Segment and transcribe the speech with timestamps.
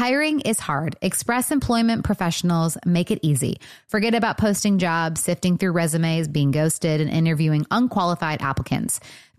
[0.00, 0.96] Hiring is hard.
[1.02, 3.60] Express Employment professionals make it easy.
[3.86, 8.98] Forget about posting jobs, sifting through resumes, being ghosted, and interviewing unqualified applicants.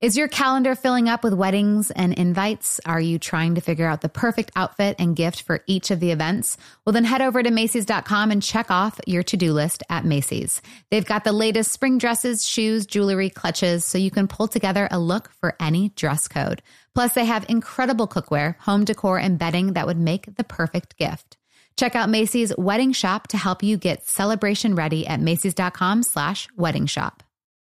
[0.00, 2.78] Is your calendar filling up with weddings and invites?
[2.86, 6.12] Are you trying to figure out the perfect outfit and gift for each of the
[6.12, 6.56] events?
[6.84, 10.62] Well, then head over to Macy's.com and check off your to do list at Macy's.
[10.92, 15.00] They've got the latest spring dresses, shoes, jewelry, clutches, so you can pull together a
[15.00, 16.62] look for any dress code.
[16.94, 21.36] Plus, they have incredible cookware, home decor, and bedding that would make the perfect gift.
[21.76, 26.86] Check out Macy's Wedding Shop to help you get celebration ready at Macy's.com slash wedding
[26.86, 27.24] shop.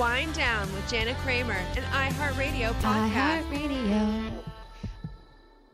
[0.00, 3.42] Wind Down with Jana Kramer, an iHeartRadio podcast.
[3.44, 4.32] iHeartRadio.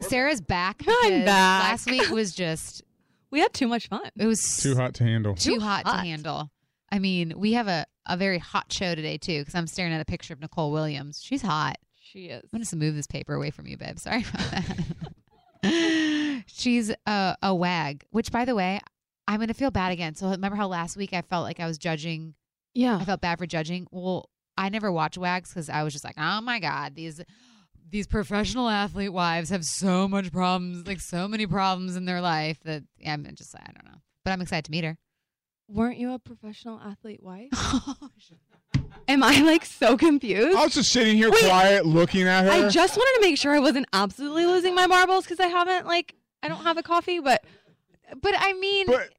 [0.00, 0.82] Sarah's back.
[0.86, 1.62] I'm back.
[1.70, 2.82] Last week was just
[3.30, 4.10] We had too much fun.
[4.18, 5.34] it was Too hot to handle.
[5.36, 6.50] too Too hot, to handle.
[6.90, 10.00] I mean, we have a, a very hot show today too because I'm staring at
[10.00, 11.20] a picture of Nicole Williams.
[11.22, 11.76] She's hot.
[12.00, 12.42] She is.
[12.42, 13.98] I'm gonna just move this paper away from you, babe.
[14.00, 14.50] Sorry about
[15.62, 16.42] that.
[16.48, 18.80] She's a, a wag, which by the way,
[19.28, 20.14] I'm gonna feel bad again.
[20.16, 22.34] So remember how last week I felt like I was judging
[22.76, 22.98] Yeah.
[22.98, 23.86] I felt bad for judging.
[23.90, 24.28] Well,
[24.58, 27.20] I never watch Wags because I was just like, oh my god, these
[27.88, 32.58] these professional athlete wives have so much problems, like so many problems in their life
[32.64, 34.00] that yeah, I'm just I don't know.
[34.24, 34.98] But I'm excited to meet her.
[35.68, 37.48] Weren't you a professional athlete wife?
[39.08, 40.56] Am I like so confused?
[40.56, 41.44] I was just sitting here Wait.
[41.44, 42.50] quiet, looking at her.
[42.50, 45.86] I just wanted to make sure I wasn't absolutely losing my marbles because I haven't
[45.86, 47.42] like I don't have a coffee, but
[48.20, 49.12] but I mean, But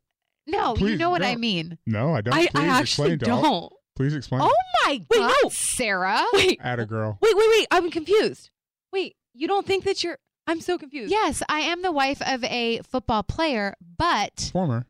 [0.47, 1.77] no, you know what I mean.
[1.85, 2.33] no, I don't.
[2.33, 3.73] I, Please I actually explain, don't.
[3.95, 4.41] Please explain.
[4.43, 4.53] Oh
[4.85, 5.49] my Wait, god, no.
[5.49, 6.23] Sarah.
[6.33, 7.17] Wait, At a girl.
[7.21, 7.67] wait, wait, wait.
[7.71, 8.49] I'm confused.
[8.93, 11.11] Wait, you don't think that you're I'm so confused.
[11.11, 14.85] Yes, I am the wife of a football player, but Former.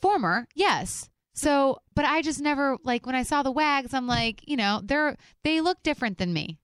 [0.00, 1.10] former, yes.
[1.34, 4.80] So, but I just never like when I saw the wags, I'm like, you know,
[4.82, 6.58] they're they look different than me.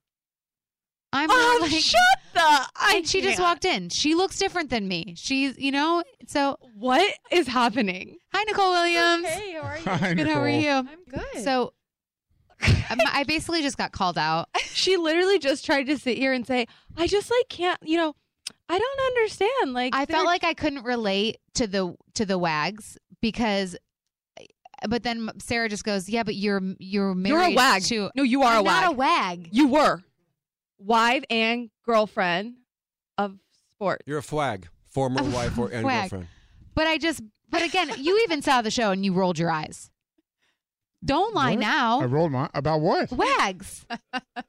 [1.11, 1.99] I'm Oh, like, shut
[2.33, 3.47] the I and she just can't.
[3.47, 3.89] walked in.
[3.89, 5.15] She looks different than me.
[5.17, 8.17] She's, you know, so What is happening?
[8.31, 9.25] hi Nicole Williams.
[9.27, 9.83] Hey, how are you?
[9.85, 10.27] Hi, Good.
[10.27, 10.69] How are you?
[10.69, 11.43] I'm good.
[11.43, 11.73] So,
[12.91, 14.49] um, I basically just got called out.
[14.65, 18.15] She literally just tried to sit here and say, I just like can't, you know,
[18.67, 19.73] I don't understand.
[19.73, 23.75] Like I felt like I couldn't relate to the to the wags because,
[24.87, 27.83] but then Sarah just goes, yeah, but you're you're married you're a wag.
[27.83, 28.83] to no, you are I'm a wag.
[28.83, 29.49] not a wag.
[29.51, 30.01] You were
[30.79, 32.55] wife and girlfriend
[33.17, 33.37] of
[33.71, 34.03] sports.
[34.05, 36.01] You're a fwag, former A wife or and fwag.
[36.01, 36.27] girlfriend.
[36.73, 39.91] But I just, but again, you even saw the show and you rolled your eyes.
[41.03, 41.63] Don't lie What?
[41.63, 43.09] I rolled my about what?
[43.11, 43.85] Wags,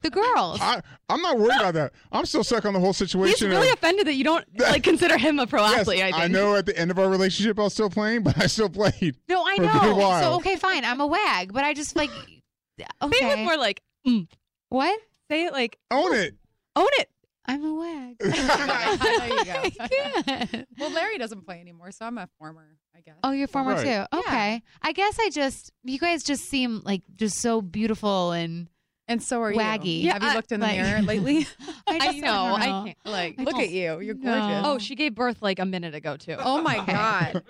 [0.03, 0.59] the girls.
[0.61, 1.93] I, I'm not worried about that.
[2.11, 3.29] I'm still stuck on the whole situation.
[3.29, 3.57] He's situation.
[3.57, 6.03] really of, offended that you don't like consider him a pro yes, athlete.
[6.03, 6.17] I think.
[6.17, 8.69] I know at the end of our relationship I was still playing, but I still
[8.69, 9.17] played.
[9.29, 9.97] no, I for a good know.
[9.97, 10.23] while.
[10.23, 10.85] So okay, fine.
[10.85, 12.11] I'm a wag, but I just like.
[12.11, 14.27] Say it with more like mm.
[14.71, 14.99] What?
[15.31, 16.35] Say it like Own it.
[16.77, 17.09] own it.
[17.47, 18.17] I'm a wag.
[18.19, 20.65] there you go.
[20.79, 23.17] Well, Larry doesn't play anymore, so I'm a former, I guess.
[23.25, 24.07] Oh, you're former Right.
[24.13, 24.19] too.
[24.19, 24.63] Okay.
[24.83, 28.69] I guess I just you guys just seem like just so beautiful and
[29.09, 29.87] and so are Waggy.
[29.87, 30.07] you.
[30.07, 31.47] Yeah, Have you looked in the like- mirror lately?
[31.89, 32.27] I just I know.
[32.51, 33.35] don't I can't like.
[33.39, 34.01] I Look don't- at you.
[34.01, 34.39] You're No.
[34.39, 34.67] gorgeous.
[34.67, 36.37] Oh, she gave birth like a minute ago too.
[36.39, 36.93] Oh my Okay.
[36.93, 37.43] god.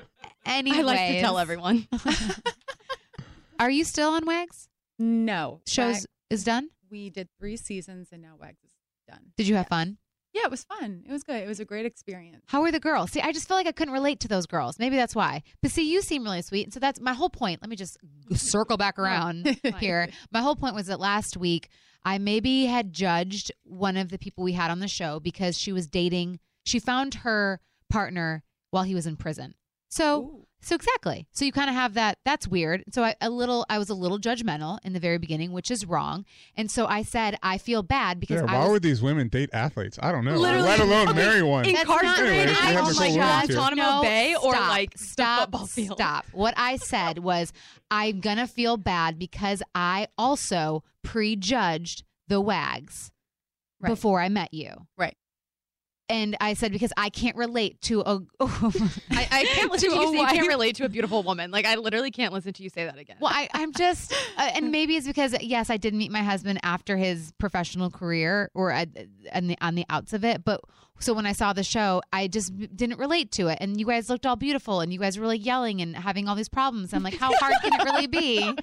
[0.46, 1.86] Anyways, I like to tell everyone.
[3.58, 4.68] Are you still on Wags?
[4.98, 5.60] No.
[5.66, 6.70] Shows Wag- is done.
[6.90, 8.70] We did three seasons and now Wags is
[9.08, 9.32] done.
[9.36, 9.98] Did you have fun?
[10.32, 11.02] Yeah, it was fun.
[11.08, 11.42] It was good.
[11.42, 12.44] It was a great experience.
[12.46, 13.10] How were the girls?
[13.10, 14.78] See, I just feel like I couldn't relate to those girls.
[14.78, 15.42] Maybe that's why.
[15.60, 16.64] But see, you seem really sweet.
[16.64, 17.60] And so that's my whole point.
[17.62, 17.98] Let me just
[18.34, 20.08] circle back around here.
[20.30, 21.68] My whole point was that last week
[22.04, 25.72] I maybe had judged one of the people we had on the show because she
[25.72, 27.60] was dating, she found her
[27.90, 29.54] partner while he was in prison.
[29.88, 31.26] So, so exactly.
[31.32, 32.18] So you kind of have that.
[32.24, 32.84] That's weird.
[32.92, 35.86] So I a little, I was a little judgmental in the very beginning, which is
[35.86, 36.24] wrong.
[36.56, 39.28] And so I said I feel bad because Yeah, I why was, would these women
[39.28, 39.98] date athletes?
[40.02, 40.36] I don't know.
[40.36, 40.66] Literally.
[40.68, 41.64] Let alone Okay, marry one.
[41.64, 43.56] That's not- Incarcerated Anyways, we I- have oh my God, romance here.
[43.56, 45.98] Guantanamo Bay or, stop, like, the stop, football field?
[45.98, 46.26] Stop.
[46.32, 47.52] What I said was
[47.90, 53.10] I'm gonna feel bad because I also prejudged the wags
[53.80, 53.88] Right.
[53.90, 54.74] before I met you.
[54.98, 55.16] Right.
[56.10, 58.20] And I said because I can't relate to a.
[58.40, 61.22] I, I can't listen To to, a you say you can't relate to a beautiful
[61.22, 61.50] woman.
[61.50, 63.16] Like I literally can't listen to you say that again.
[63.20, 66.58] Well, I, I'm just, uh, and maybe it's because yes, I did meet my husband
[66.62, 68.88] after his professional career or at,
[69.32, 70.44] on the on the outs of it.
[70.44, 70.60] But
[70.98, 73.58] so when I saw the show, I just didn't relate to it.
[73.60, 76.34] And you guys looked all beautiful, and you guys were like yelling and having all
[76.34, 76.92] these problems.
[76.92, 78.40] I'm like, how hard can it really be?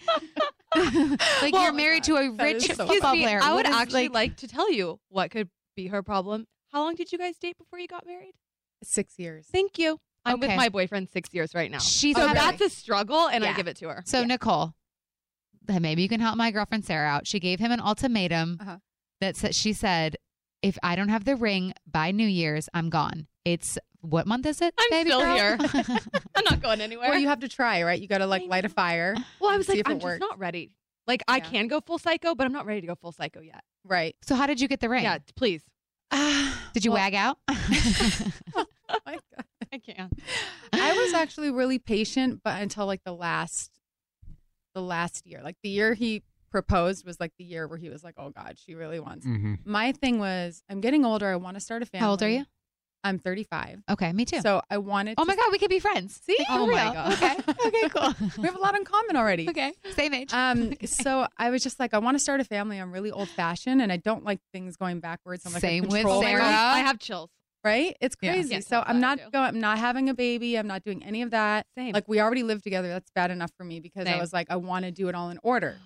[0.75, 3.39] like Well, you're married to a rich so football me, player.
[3.41, 6.45] I What would is, actually like, to tell you what could be her problem.
[6.71, 8.33] How long did you guys date before you got married?
[8.83, 9.47] Six years.
[9.51, 9.99] Thank you.
[10.25, 11.79] I'm with my boyfriend six years right now.
[11.79, 14.03] She's so having- that's a struggle, and I give it to her.
[14.05, 14.73] So Nicole,
[15.67, 17.25] maybe you can help my girlfriend Sarah out.
[17.27, 18.77] She gave him an ultimatum Uh-huh.
[19.21, 20.17] that said she said,
[20.61, 24.61] "If I don't have the ring by New Year's, I'm gone." It's what month is
[24.61, 24.73] it?
[24.77, 25.35] I'm baby still girl?
[25.35, 25.57] here.
[26.35, 27.09] I'm not going anywhere.
[27.09, 27.99] Well, you have to try, right?
[27.99, 29.15] You got to like light a fire.
[29.39, 30.19] well, I was like, if it I'm just works.
[30.19, 30.71] not ready.
[31.07, 33.63] Like I can go full psycho, but I'm not ready to go full psycho yet.
[33.85, 34.17] Right.
[34.21, 35.03] so how did you get the ring?
[35.03, 35.63] Yeah, please.
[36.73, 37.37] Did you Well- wag out?
[38.89, 39.45] Oh my God.
[39.73, 40.13] I can't.
[40.71, 43.69] I was actually really patient, but until like the last,
[44.73, 48.01] the last year, like the year he proposed was like the year where he was
[48.01, 51.29] like, "Oh God, she really wants." hmm My thing was, I'm getting older.
[51.29, 52.01] I want to start a family.
[52.05, 52.45] How old are you?
[53.03, 53.83] I'm 35.
[53.91, 54.41] Okay, me too.
[54.41, 55.15] So I wanted.
[55.17, 56.19] oh to- my God, we could be friends.
[56.23, 56.35] See?
[56.39, 56.93] Like, Oh for my.
[56.93, 57.13] God.
[57.13, 57.35] Okay.
[57.67, 57.89] Okay.
[57.89, 58.13] Cool.
[58.37, 59.47] we have a lot in common already.
[59.49, 59.73] okay.
[59.91, 60.33] Same age.
[60.33, 60.73] Um.
[60.87, 62.77] So I was just like, I want to start a family.
[62.79, 65.45] I'm really old fashioned, and I don't like things going backwards.
[65.45, 66.11] I'm like Same with Sarah.
[66.21, 67.29] freak, I have chills.
[67.63, 67.95] right?
[68.01, 68.33] It's Yeah.
[68.33, 68.55] crazy.
[68.55, 69.45] Yes, so that's I'm not going.
[69.45, 70.57] I'm not having a baby.
[70.57, 71.65] I'm not doing any of that.
[71.77, 71.93] Same.
[71.93, 72.87] Like we already live together.
[72.89, 75.29] That's bad enough for me because I was like, I want to do it all
[75.29, 75.77] in order.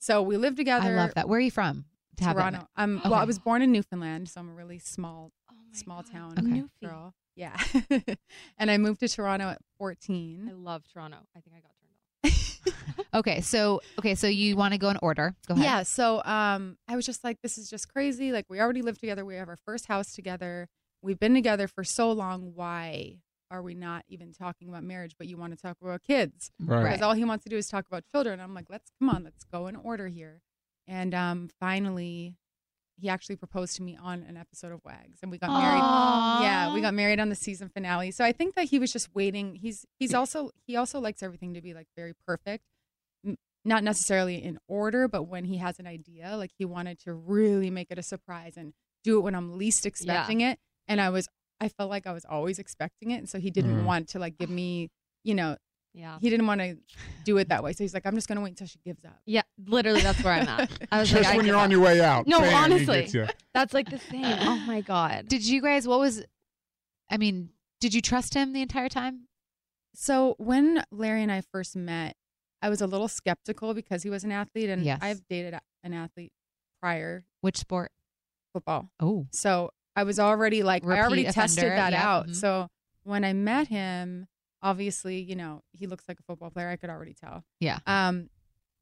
[0.00, 0.86] So we live together.
[0.88, 1.28] I love that.
[1.28, 1.84] Where are you from?
[2.18, 2.68] To have that Toronto.
[2.76, 3.00] Um.
[3.04, 5.43] Well, I was born in Newfoundland, so I'm a really small, my
[5.76, 6.12] small God.
[6.12, 6.64] town Okay.
[6.82, 7.14] Girl.
[7.36, 7.56] Yeah.
[8.58, 10.48] and I moved to Toronto at 14.
[10.48, 11.18] I love Toronto.
[11.36, 12.74] I think I got turned off.
[13.14, 15.34] Okay, so okay, so you want to go in order?
[15.46, 15.64] Go ahead.
[15.64, 15.82] Yeah.
[15.84, 18.32] So um, I was just like, this is just crazy.
[18.32, 19.24] Like we already live together.
[19.24, 20.68] We have our first house together.
[21.02, 22.52] We've been together for so long.
[22.54, 23.18] Why
[23.50, 25.14] are we not even talking about marriage?
[25.16, 26.82] But you want to talk about kids Right.
[26.82, 28.40] because all he wants to do is talk about children.
[28.40, 30.40] I'm like, let's come on, let's go in order here.
[30.88, 32.34] And um, finally,
[32.96, 36.42] he actually proposed to me on an episode of Wags, and we got married.
[36.42, 38.10] Yeah, we got married on the season finale.
[38.10, 39.56] So I think that he was just waiting.
[39.56, 42.64] He's he's also he also likes everything to be like very perfect.
[43.26, 47.12] M- Not necessarily in order, but when he has an idea, like he wanted to
[47.14, 50.58] really make it a surprise and do it when I'm least expecting it.
[50.88, 51.28] And I was
[51.60, 53.84] I felt like I was always expecting it, and so he didn't Mhm.
[53.84, 54.90] want to like give me,
[55.24, 55.56] you know,
[55.94, 56.18] Yeah.
[56.20, 56.76] he didn't want to
[57.24, 57.72] do it that way.
[57.72, 59.16] So he's like, I'm just gonna wait until she gives up.
[59.26, 60.70] Yeah, literally, that's where I'm at.
[60.90, 61.70] I was Just like, I when give you're on up.
[61.70, 62.26] your way out.
[62.26, 63.00] No, bam, he honestly.
[63.02, 63.26] gets ya.
[63.54, 64.24] That's like the same.
[64.40, 65.28] Oh my god.
[65.28, 65.86] Did you guys?
[65.86, 66.24] What was?
[67.10, 67.50] I mean,
[67.80, 69.28] did you trust him the entire time?
[69.94, 72.16] So when Larry and I first met,
[72.60, 74.98] I was a little skeptical because he was an athlete, and Yes.
[75.02, 76.32] I've dated an athlete
[76.80, 77.92] prior Which sport?
[78.52, 78.90] football.
[79.00, 82.26] Oh, So I was already like, I already Repeat tested offender, that yeah, out.
[82.28, 82.34] mhm.
[82.34, 82.68] So
[83.04, 84.26] when I met him,
[84.64, 86.68] obviously, you know, he looks like a football player.
[86.68, 87.44] I could already tell.
[87.60, 87.78] Yeah.
[87.86, 88.30] Um,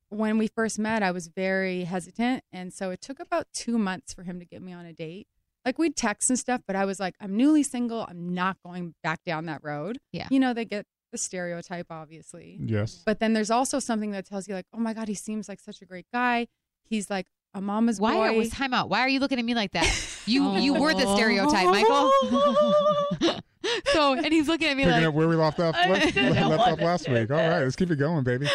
[0.09, 2.45] when we first met, I was very hesitant.
[2.53, 5.27] And so it took about two months for him to get me on a date.
[5.65, 8.07] Like we'd text and stuff, but I was like, I'm newly single.
[8.09, 9.99] I'm not going back down that road.
[10.13, 10.29] Yeah.
[10.31, 12.59] You know, they get the stereotype, obviously.
[12.61, 13.03] Yes.
[13.05, 15.61] But then there's also something that tells you, like, oh my God, he seems like
[15.61, 16.49] such a great guy.
[16.85, 18.21] He's like a mama's why boy.
[18.21, 18.89] are, was time out?
[18.89, 19.87] Why are you looking at me like that?
[20.27, 23.41] You you were the stereotype, Michael.
[23.93, 26.43] so and he's looking at me Picking like up where we left off, left, left
[26.43, 27.31] off last week.
[27.31, 28.47] All right, let's keep it going, baby.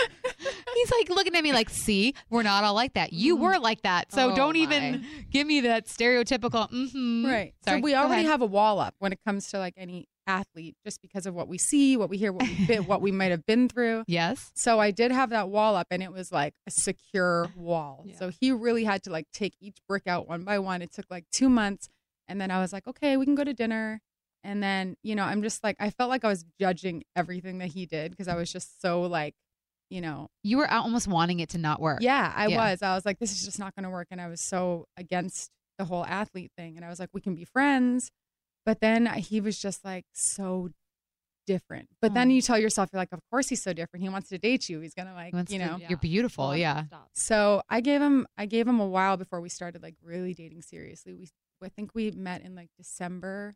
[0.76, 3.14] he's like looking at me like, see, we're not all like that.
[3.14, 4.60] You were like that, so Oh, don't my.
[4.64, 6.70] even give me that stereotypical.
[6.72, 7.26] Mm-hmm.
[7.26, 7.54] Right.
[7.64, 7.80] Sorry.
[7.80, 11.02] So we already have a wall up when it comes to like any athlete, just
[11.02, 13.46] because of what we see, what we hear, what we been, what we might have
[13.46, 14.04] been through.
[14.08, 14.52] Yes.
[14.56, 18.04] So I did have that wall up, and it was like a secure wall.
[18.06, 18.18] Yeah.
[18.18, 20.82] So he really had to like take each brick out one by one.
[20.82, 21.88] It took like two months,
[22.28, 24.02] and then I was like, okay, we can go to dinner.
[24.48, 27.68] And then you know, I'm just like, I felt like I was judging everything that
[27.68, 29.36] he did because I was just so like,
[29.89, 32.00] you know, You were almost wanting it to not work.
[32.01, 32.58] yeah, I Yeah.
[32.72, 32.82] was.
[32.82, 35.51] I was like, this is just not going to work, and I was so against
[35.77, 36.75] the whole athlete thing.
[36.75, 38.10] And I was like, we can be friends.
[38.66, 40.70] But then he was just like so
[41.46, 41.88] different.
[42.01, 42.32] But then Aw.
[42.34, 44.04] you tell yourself, you're like, of course he's so different.
[44.04, 44.80] He wants to date you.
[44.82, 45.77] He's gonna like, He wants you to- know.
[45.88, 46.56] You're beautiful.
[46.56, 46.86] Yeah.
[46.88, 47.10] stop.
[47.13, 50.62] So I gave him I gave him a while before we started like really dating
[50.63, 51.13] seriously.
[51.13, 51.30] We
[51.63, 53.56] I think we met in like December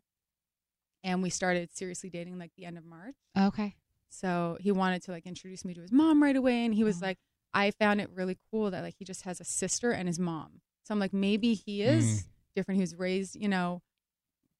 [1.04, 3.14] and we started seriously dating like the end of March.
[3.38, 3.74] Okay.
[4.10, 7.02] So he wanted to like introduce me to his mom right away and he was
[7.02, 7.06] Oh.
[7.06, 7.18] like
[7.54, 10.60] I found it really cool that like he just has a sister and his mom.
[10.84, 12.24] So I'm like maybe he is
[12.56, 12.76] different.
[12.76, 13.82] He was raised, you know,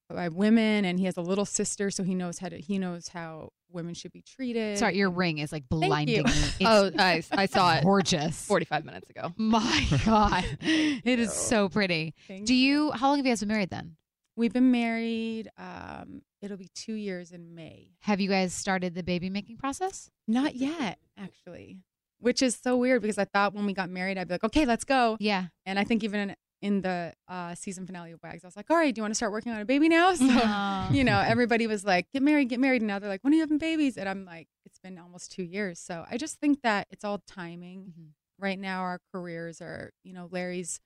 [0.08, 3.08] by women and he has a little sister so he knows how to he knows
[3.08, 4.76] how women should be treated.
[4.78, 6.32] Sorry, your ring is like blinding me.
[6.66, 8.44] Oh, I, I saw it gorgeous.
[8.46, 9.32] 45 minutes ago.
[9.38, 12.14] My God, it is so pretty.
[12.28, 12.90] Thank Do you?
[12.92, 13.96] How long have you guys been married then?
[14.36, 15.48] We've been married.
[15.56, 17.92] Um, it'll be two years in May.
[18.00, 20.10] Have you guys started the baby making process?
[20.26, 21.78] Not yet, actually,
[22.18, 24.66] which is so weird because I thought when we got married, I'd be like, okay,
[24.66, 25.16] let's go.
[25.20, 25.46] Yeah.
[25.64, 28.70] And I think even in, in the uh, season finale of Wags, I was like,
[28.70, 30.14] all right, do you want to start working on a baby now?
[30.16, 30.90] So, Aw.
[30.92, 32.82] you know, everybody was like, get married, get married.
[32.82, 33.96] And now they're like, when are you having babies?
[33.96, 35.78] And I'm like, it's been almost two years.
[35.78, 37.92] So I just think that it's all timing.
[37.96, 38.06] Mhm.
[38.38, 40.80] Right now, our careers are, you know, Larry's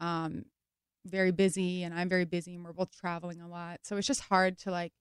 [0.00, 0.46] um,
[1.04, 3.80] very busy and I'm very busy and we're both traveling a lot.
[3.84, 4.92] So it's just hard to like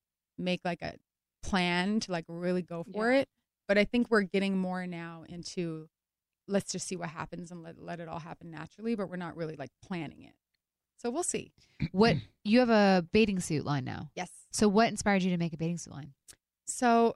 [0.41, 0.95] make like a
[1.43, 3.19] plan to like really go for Yeah.
[3.21, 3.29] it.
[3.67, 5.87] But I think we're getting more now into
[6.47, 9.37] let's just see what happens and let, let it all happen naturally, but we're not
[9.37, 10.33] really like planning it.
[10.97, 11.53] So we'll see.
[11.91, 14.09] What you have a bathing suit line now.
[14.15, 14.29] Yes.
[14.51, 16.13] So what inspired you to make a bathing suit line?
[16.65, 17.15] So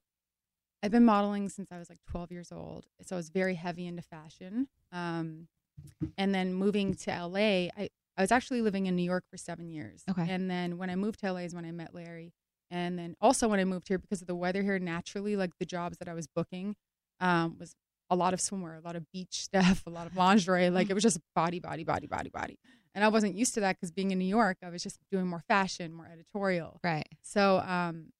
[0.81, 2.85] I've been modeling since I was like 12 years old.
[3.05, 4.67] So I was very heavy into fashion.
[4.91, 5.47] Um,
[6.17, 9.69] and then moving to LA, I, I was actually living in New York for seven
[9.69, 10.03] years.
[10.09, 10.25] Okay.
[10.29, 12.31] And then when I moved to LA is when I met Larry.
[12.71, 15.65] And then also when I moved here, because of the weather here, naturally, like the
[15.65, 16.75] jobs that I was booking
[17.19, 17.75] um, was
[18.09, 20.69] a lot of swimwear, a lot of beach stuff, a lot of lingerie.
[20.69, 22.57] Like it was just body, body, body, body, body.
[22.93, 25.27] And I wasn't used to that because being in New York, I was just doing
[25.27, 26.79] more fashion, more editorial.
[26.83, 27.07] Right.
[27.23, 28.13] So um,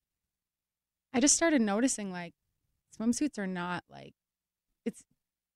[1.13, 2.33] I just started noticing like
[2.99, 4.13] swimsuits are not like
[4.85, 5.03] it's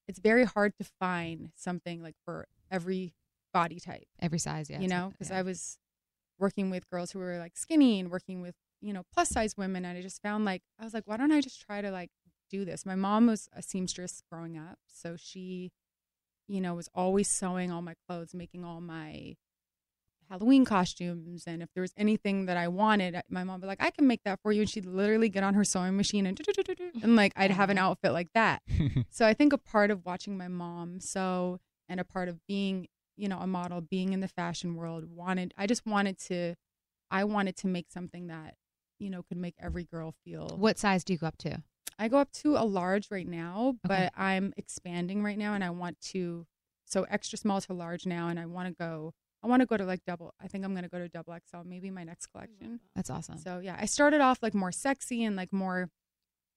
[0.07, 3.13] it's very hard to find something like for every
[3.53, 4.69] body type, Every size.
[4.69, 4.79] Yeah.
[4.79, 5.77] you know, because I was
[6.39, 9.85] working with girls who were like skinny and working with you know plus size women,
[9.85, 12.09] and I just found like I was like, why don't I just try to like
[12.49, 12.85] do this?
[12.85, 15.71] My mom was a seamstress growing up, so she,
[16.47, 19.35] you know, was always sewing all my clothes, making all my
[20.29, 23.81] Halloween costumes, and if there was anything that I wanted, my mom would be like,
[23.81, 26.37] "I can make that for you," and she'd literally get on her sewing machine and
[27.01, 28.61] and like I'd have an outfit like that.
[29.09, 31.59] So I think a part of watching my mom sew
[31.89, 35.53] and a part of being, you know, a model, being in the fashion world, wanted
[35.57, 36.55] I just wanted to,
[37.09, 38.55] I wanted to make something that,
[38.99, 40.55] you know, could make every girl feel.
[40.57, 41.61] What size do you go up to?
[41.97, 44.09] I go up to a large right now, but Okay.
[44.15, 46.45] I'm expanding right now, and I want to,
[46.85, 49.13] so extra small to large now, and I want to go.
[49.41, 50.33] I want to go to like double.
[50.41, 52.81] I think I'm going to go to double XL, maybe my next oh collection.
[52.95, 53.37] That's awesome.
[53.37, 55.89] So yeah, I started off like more sexy and like more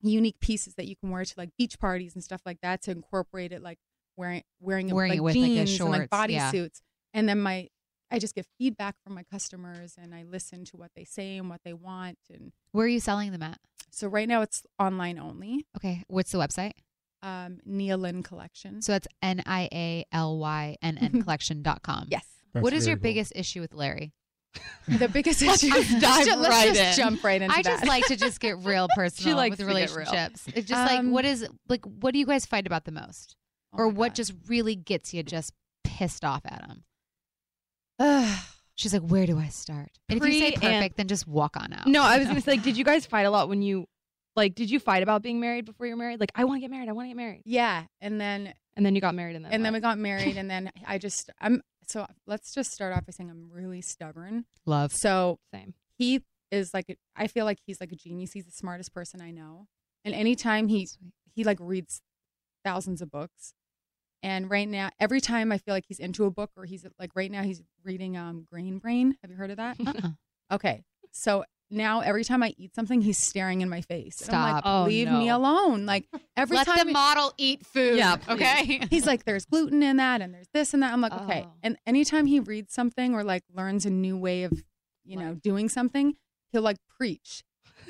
[0.00, 2.90] unique pieces that you can wear to like beach parties and stuff like that to
[2.90, 3.78] incorporate it like
[4.16, 6.50] wearing wearing it Wearing with it like with, like, a jeans and like shorts, yeah.
[6.50, 6.80] bodysuits.
[7.14, 7.68] And then my
[8.12, 11.49] I just get feedback from my customers and I listen to what they say and
[11.50, 12.19] what they want.
[12.33, 13.59] And Where are you selling them at?
[13.90, 15.66] so right now it's online only.
[15.76, 16.02] Okay.
[16.09, 16.73] What's the website?
[17.23, 18.83] Um, Nia Lynn collection.
[18.83, 22.09] So that's N I A L Y N N collection.com.
[22.11, 22.26] yes.
[22.52, 23.02] That's what is your cool.
[23.02, 24.12] biggest issue with Larry?
[24.88, 25.69] The biggest issue.
[25.71, 27.04] just dive let's right just in.
[27.04, 27.64] jump right into I that.
[27.78, 29.76] just like to just get real personal she likes with to real.
[29.76, 30.45] relationships.
[30.54, 33.37] It's just like Um, what is like what do you guys fight about the most?
[33.73, 34.16] Oh or what God.
[34.16, 35.52] just really gets you just
[35.85, 36.85] pissed off at him?
[38.75, 39.90] She's like, where do I start?
[40.08, 41.87] And if you say Pre and- perfect, then just walk on out.
[41.87, 43.87] No, I was gonna say, like, did you guys fight a lot when you,
[44.34, 46.18] like, did you fight about being married before you were married?
[46.20, 46.88] Like, I want to get married.
[46.88, 49.52] I want to get married, yeah, and then and then you got married, and then
[49.52, 49.82] and then we what?
[49.82, 53.50] got married and then i just i'm so let's just start off by saying i'm
[53.52, 54.92] really stubborn love.
[54.94, 55.75] so same.
[55.99, 59.30] he is like i feel like he's like a genius he's the smartest person i
[59.30, 59.66] know
[60.06, 61.12] and anytime he Sweet.
[61.34, 62.00] he like reads
[62.64, 63.52] thousands of books
[64.23, 67.11] and right now every time i feel like he's into a book or he's like
[67.14, 70.11] right now he's reading um grain brain have you heard of that Uh-uh.
[70.55, 74.55] okay so now every time i eat something he's staring in my face And I'm
[74.55, 74.83] like, Stop.
[74.83, 77.97] Oh, leave me alone like every Let time the model eat food.
[77.99, 78.33] Yeah, please.
[78.35, 78.81] okay.
[78.91, 80.93] he's like, there's gluten in that, and there's this and that.
[80.93, 81.45] I'm like, okay.
[81.47, 81.52] Oh.
[81.62, 84.52] And anytime he reads something or like learns a new way of,
[85.05, 85.43] you know, Life.
[85.43, 86.14] doing something,
[86.50, 87.43] he'll like preach,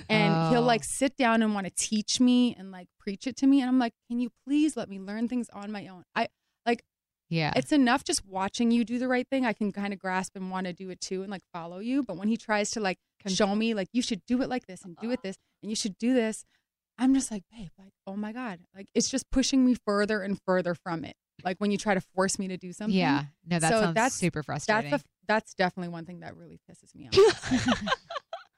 [0.09, 0.67] and he'll Oh.
[0.67, 3.61] like sit down and want to teach me and like preach it to me.
[3.61, 6.05] And I'm like, can you please let me learn things on my own?
[6.15, 6.29] I
[6.67, 6.83] like
[7.29, 7.53] yeah.
[7.57, 9.47] it's enough just watching you do the right thing.
[9.47, 12.03] I can kind of grasp and want to do it too and like follow you.
[12.03, 14.83] But when he tries to like show me like you should do it like this
[14.85, 15.23] and do it uh-huh.
[15.25, 16.45] this and you should do this,
[16.99, 18.61] I'm just like, babe, like, oh my God.
[18.75, 21.15] Like it's just pushing me further and further from it.
[21.45, 22.97] Like when you try to force me to do something.
[22.97, 23.25] yeah.
[23.47, 24.91] No, that So sounds that's- super frustrating.
[24.91, 27.79] That's the that's definitely one thing that really pisses me off.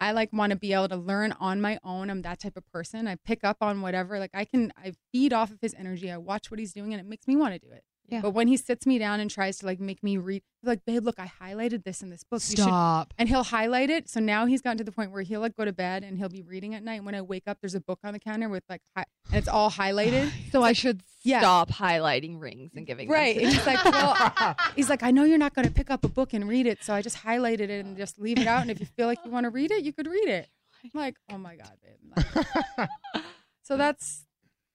[0.00, 2.10] I like want to be able to learn on my own.
[2.10, 3.06] I'm that type of person.
[3.06, 4.18] I pick up on whatever.
[4.18, 6.10] Like I can, I feed off of his energy.
[6.10, 7.84] I watch what he's doing, and it makes me want to do it.
[8.08, 8.20] Yeah.
[8.20, 11.04] But when he sits me down and tries to like make me read, like, babe,
[11.04, 12.42] look, I highlighted this in this book.
[12.50, 13.14] You should-" Stop.
[13.16, 14.10] and he'll highlight it.
[14.10, 16.28] So now he's gotten to the point where he'll like go to bed and he'll
[16.28, 17.02] be reading at night.
[17.02, 19.48] When I wake up, there's a book on the counter with like, hi- and it's
[19.48, 20.30] all highlighted.
[20.52, 21.40] So I should Yeah.
[21.40, 23.36] stop highlighting rings and giving them Right.
[23.38, 26.08] And he's like, well, he's like, I know you're not going to pick up a
[26.08, 28.62] book and read it, so I just highlighted it and just leave it out.
[28.62, 30.48] And if you feel like you want to read it, you could read it.
[30.84, 32.26] I'm like, oh my god, babe.
[32.78, 32.88] Like-
[33.62, 34.26] so that's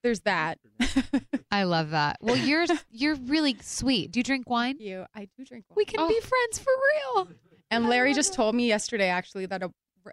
[0.02, 0.58] there's that.
[1.50, 2.18] I love that.
[2.20, 4.12] Well, you're you're really sweet.
[4.12, 4.76] Do you drink wine?
[4.78, 5.64] you, I do drink.
[5.68, 5.74] Wine.
[5.76, 6.26] We can be oh.
[6.26, 7.28] friends for real.
[7.70, 9.70] And Larry just told me yesterday, actually, that a,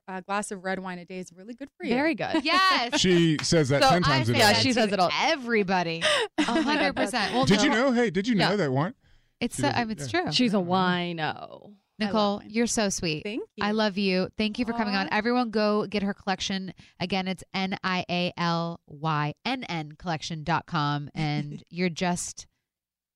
[0.07, 1.93] a glass of red wine a day is really good for you.
[1.93, 2.27] Very good.
[2.43, 2.99] Yes.
[2.99, 4.39] She says that So ten I times a day.
[4.39, 6.03] Yeah, she says it all- Everybody,
[6.37, 7.33] a hundred percent.
[7.33, 7.91] Well, Did you know?
[7.91, 8.55] Hey, did you know Yeah.
[8.57, 8.93] that one?
[9.39, 10.21] It's so, I mean, it's yeah.
[10.23, 10.31] true.
[10.31, 10.69] She's a uh-huh.
[10.69, 11.73] wino.
[11.99, 13.23] I love Nicole, you're so sweet.
[13.23, 13.65] Thank you.
[13.65, 14.29] I love you.
[14.37, 15.07] Thank you for coming on.
[15.11, 16.73] Everyone go get her collection.
[16.99, 21.09] Again, it's N I A L Y N N collection.com.
[21.15, 22.45] And you're just,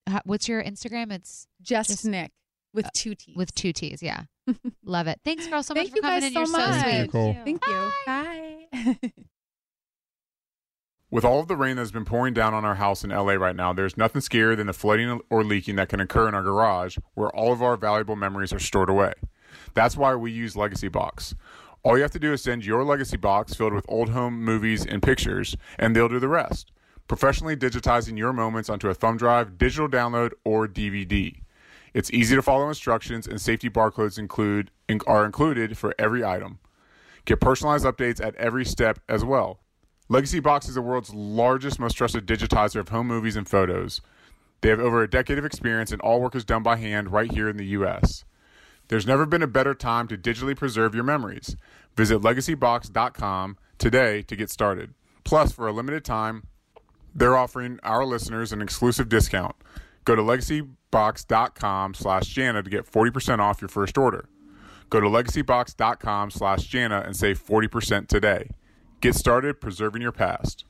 [0.07, 1.11] uh, what's your Instagram?
[1.11, 2.31] It's just, just- Nick
[2.73, 3.35] with uh, two T's.
[3.35, 4.01] with two T's.
[4.01, 4.23] Yeah.
[4.83, 5.19] love it.
[5.23, 6.33] Thanks, girl, so Thank much for you coming guys in.
[6.33, 6.81] so You're so much.
[6.81, 7.01] sweet.
[7.01, 7.33] Nicole.
[7.43, 7.91] Thank you.
[8.07, 9.11] Bye.
[11.12, 13.56] With all of the rain that's been pouring down on our house in LA right
[13.56, 16.98] now, there's nothing scarier than the flooding or leaking that can occur in our garage
[17.15, 19.12] where all of our valuable memories are stored away.
[19.74, 21.36] That's why we use Legacy Box.
[21.84, 24.86] All you have to do is send your Legacy Box filled with old home movies
[24.86, 26.72] and pictures, and they'll do the rest.
[27.10, 31.41] Professionally digitizing your moments onto a thumb drive, digital download, or DVD.
[31.94, 34.72] It's easy to follow instructions, and safety barcodes include
[35.08, 36.60] are included for every item.
[37.25, 39.61] Get personalized updates at every step as well.
[40.12, 44.01] Legacy Box is the world's largest, most trusted digitizer of home movies and photos.
[44.60, 47.32] They have over a decade of experience, and all work is done by hand right
[47.32, 48.25] here in the U.S.
[48.89, 51.56] There's never been a better time to digitally preserve your memories.
[51.96, 54.94] Visit legacybox.com today to get started.
[55.24, 56.44] Plus, for a limited time,
[57.15, 59.56] they're offering our listeners an exclusive discount.
[60.03, 64.27] Go to legacybox.com slash Jana to get 40% off your first order.
[64.90, 68.50] Go to legacybox.com slash Jana and save 40% today.
[69.01, 70.66] Get started preserving your past.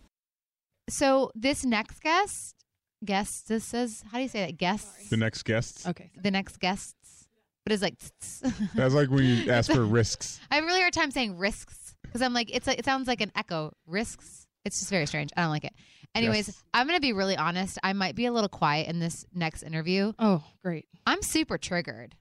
[0.89, 2.55] So this next guest,
[3.03, 4.57] guest, this says, how do you say that?
[4.57, 5.09] Guests?
[5.09, 5.85] The next guests.
[5.87, 6.11] Okay.
[6.21, 7.27] the next guests.
[7.65, 7.95] But it's like,
[8.75, 10.39] That's like when you ask for risks.
[10.49, 13.07] I have a really hard time saying risks because I'm like, it's a, it sounds
[13.07, 13.73] like an echo.
[13.85, 14.47] Risks.
[14.65, 15.29] It's just very strange.
[15.37, 15.73] I don't like it.
[16.15, 16.63] Anyways, Yes.
[16.73, 17.77] I'm going to be really honest.
[17.83, 20.13] I might be a little quiet in this next interview.
[20.19, 20.87] Oh, great.
[21.05, 22.15] I'm super triggered.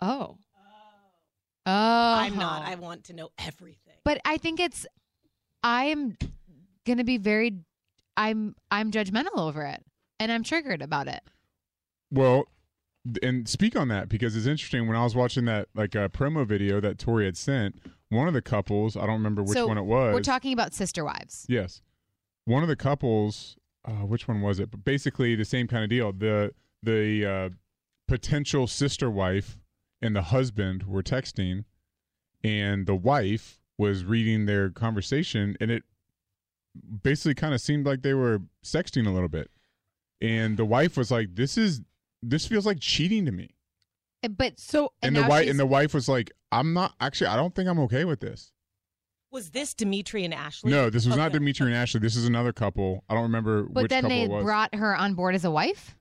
[0.00, 0.36] Oh.
[1.66, 2.14] Oh.
[2.18, 2.66] I'm not.
[2.66, 3.94] I want to know everything.
[4.04, 4.86] But I think it's,
[5.62, 6.16] I'm
[6.86, 7.58] going to be very,
[8.16, 9.84] I'm, I'm judgmental over it
[10.18, 11.22] and I'm triggered about it.
[12.10, 12.44] Well,
[13.22, 14.86] and speak on that because it's interesting.
[14.86, 18.34] When I was watching that like uh, promo video that Tori had sent, one of
[18.34, 20.14] the couples, I don't remember which So, one it was.
[20.14, 21.46] We're talking about sister wives.
[21.48, 21.80] Yes,
[22.44, 23.56] one of the couples.
[23.84, 24.70] Uh, which one was it?
[24.70, 26.12] But basically, the same kind of deal.
[26.12, 27.48] The the uh,
[28.06, 29.58] potential sister wife
[30.00, 31.64] and the husband were texting,
[32.44, 35.82] and the wife was reading their conversation, and it
[37.02, 39.50] basically kind of seemed like they were sexting a little bit.
[40.20, 41.82] And the wife was like, "This is
[42.22, 43.54] this feels like cheating to me."
[44.24, 46.94] Uh, But So And, And the wife she's- and the wife was like, "I'm not
[47.00, 47.26] actually.
[47.28, 48.52] I don't think I'm okay with this."
[49.32, 50.70] Was this Dimitri and Ashley?
[50.70, 52.00] No, this was not Dimitri and Ashley.
[52.00, 53.02] This is another couple.
[53.08, 54.44] I don't remember but which then couple they it was.
[54.44, 55.96] brought her on board as a wife.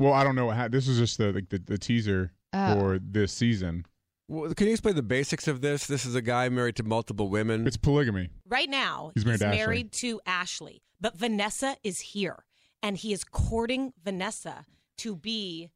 [0.00, 0.50] Well, I don't know.
[0.50, 2.78] How, this was just the like the, the teaser Oh.
[2.78, 3.86] for this season.
[4.28, 5.86] Well, can you explain the basics of this?
[5.86, 7.66] This is a guy married to multiple women.
[7.66, 8.30] It's polygamy.
[8.48, 9.84] Right now, He's married to Ashley.
[9.84, 12.44] to Ashley, but Vanessa is here,
[12.82, 14.64] and he is courting Vanessa
[14.98, 15.70] to be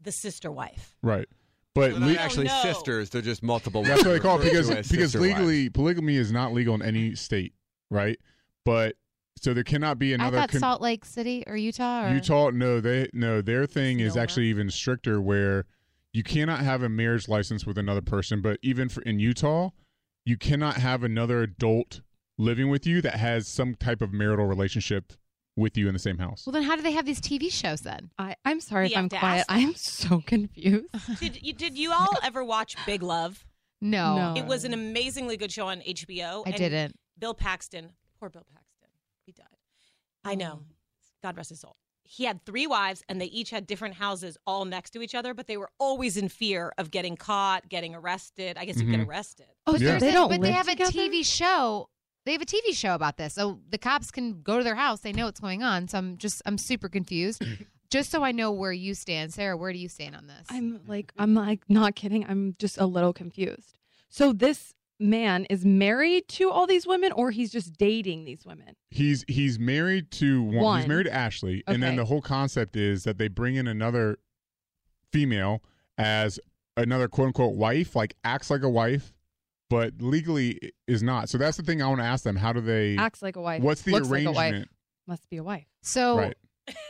[0.00, 0.96] the sister wife.
[1.02, 1.26] Right.
[1.74, 2.72] But They're le- actually oh, no.
[2.72, 3.10] sisters.
[3.10, 3.82] They're just multiple.
[3.82, 5.34] that's what they call it because because sister wives.
[5.34, 7.52] legally polygamy is not legal in any state,
[7.90, 8.18] right?
[8.64, 8.96] But
[9.38, 12.50] so there cannot be another I thought con- Salt Lake City or Utah or Utah.
[12.50, 13.42] No, they no.
[13.42, 15.66] Their thing is actually even stricter, where
[16.16, 18.40] you cannot have a marriage license with another person.
[18.40, 19.70] But even for in Utah,
[20.24, 22.00] you cannot have another adult
[22.38, 25.12] living with you that has some type of marital relationship
[25.56, 26.44] with you in the same house.
[26.46, 28.10] Well, then how do they have these TV shows then?
[28.18, 29.38] I, I'm sorry We if have I'm to quiet.
[29.40, 29.58] ask them.
[29.58, 30.86] I'm so confused.
[31.20, 33.44] Did you, did you all ever watch Big Love?
[33.82, 34.40] No, No.
[34.40, 36.42] It was an amazingly good show on HBO.
[36.46, 36.96] I and didn't.
[37.18, 38.88] Bill Paxton, poor Bill Paxton,
[39.26, 39.46] he died.
[40.24, 40.60] I know.
[40.62, 40.62] Mm.
[41.22, 41.76] God rest his soul.
[42.08, 45.34] He had three wives, and they each had different houses all next to each other,
[45.34, 48.56] but they were always in fear of getting caught, getting arrested.
[48.56, 49.08] I guess you get Mhm.
[49.08, 49.46] arrested.
[49.66, 49.98] Oh, But, Yeah.
[49.98, 50.90] they a- don't but they have together?
[50.90, 51.88] a TV show.
[52.24, 55.00] They have a TV show about this, so the cops can go to their house.
[55.00, 55.88] They know what's going on.
[55.88, 57.42] So I'm just I'm super confused.
[57.90, 59.56] just so I know where you stand, Sarah.
[59.56, 60.46] Where do you stand on this?
[60.50, 62.24] I'm like, I'm like, not kidding.
[62.26, 63.78] I'm just a little confused.
[64.08, 68.74] So this man is married to all these women, or he's just dating these women?
[68.90, 70.80] He's he's married to one.
[70.80, 74.18] He's married to Ashley, and then the whole concept is that they bring in another
[75.12, 75.62] female
[75.98, 76.38] as
[76.76, 79.12] another quote unquote wife, like acts like a wife,
[79.70, 81.28] but legally is not.
[81.28, 82.36] So that's the thing I want to ask them.
[82.36, 82.96] How do they?
[82.96, 83.62] Acts like a wife.
[83.62, 84.54] what's the looks like a arrangement?
[84.54, 84.68] wife.
[85.08, 85.66] Must be a wife.
[85.82, 86.36] so right.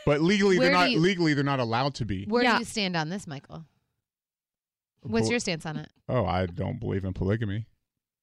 [0.06, 0.90] But legally, they're not.
[0.90, 2.24] you- legally, they're not allowed to be.
[2.24, 2.54] where Yeah.
[2.54, 3.66] do you stand on this, Michael?
[5.02, 5.90] What's Pol- your stance on it?
[6.08, 7.66] Oh, I don't believe in polygamy.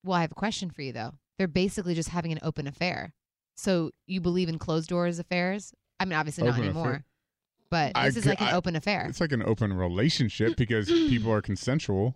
[0.03, 1.13] Well, I have a question for you though.
[1.37, 3.13] They're basically just having an open affair.
[3.55, 5.73] So you believe in closed doors affairs?
[5.99, 6.87] I mean, obviously not Open anymore.
[6.89, 7.05] affair.
[7.69, 9.05] But I this is g- like an I- open affair.
[9.09, 12.15] It's like an open relationship because people are consensual.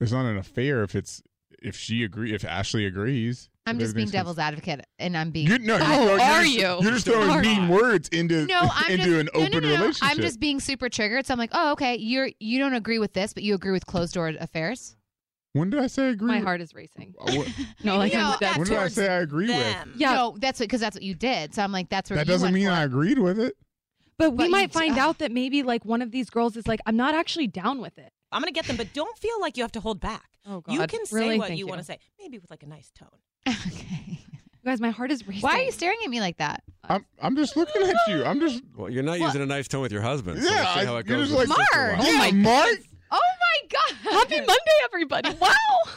[0.00, 1.22] It's not an affair if it's
[1.62, 3.48] if she agree if Ashley agrees.
[3.66, 5.46] I'm if just being everything's devil's advocate, and I'm being.
[5.46, 6.60] You're, no, Oh, you're, are you're you?
[6.60, 7.70] Just, you're just throwing Are mean you?
[7.72, 9.74] words into No, I'm into just, an no, open no, no, no.
[9.80, 10.10] relationship.
[10.10, 11.24] I'm just being super triggered.
[11.24, 13.86] So I'm like, oh, okay, you're you don't agree with this, but you agree with
[13.86, 14.96] closed door affairs.
[15.54, 16.28] When did I say I agree?
[16.28, 17.14] My with- heart is racing.
[17.20, 17.42] Uh,
[17.82, 18.56] No, like You know, I'm dead.
[18.58, 19.56] when did I say I agree with?
[19.58, 19.94] them.
[19.96, 20.14] Yeah.
[20.14, 21.54] No, that's because that's what you did.
[21.54, 23.56] So I'm like, that's where That you doesn't went mean for I agreed with it.
[24.18, 24.98] But we But might find ugh.
[24.98, 27.98] out that maybe like one of these girls is like, I'm not actually down with
[27.98, 28.12] it.
[28.30, 30.24] I'm gonna get them, but don't feel like you have to hold back.
[30.46, 31.38] Oh God, You can say Really?
[31.38, 33.08] what Thank you, want to say, maybe with like a nice tone.
[33.48, 34.18] okay.
[34.60, 35.40] You guys, my heart is racing.
[35.40, 36.62] Why are you staring at me like that?
[36.86, 38.22] I'm I'm just looking at you.
[38.24, 40.38] I'm just Well, you're not using a nice tone with your husband.
[40.42, 41.98] Yeah, let's see I- how it you're goes just like- Mark.
[41.98, 42.04] Wives.
[42.08, 42.78] oh my Mark.
[43.16, 44.12] Oh my god!
[44.12, 45.30] Happy Monday, everybody!
[45.40, 45.92] Wow.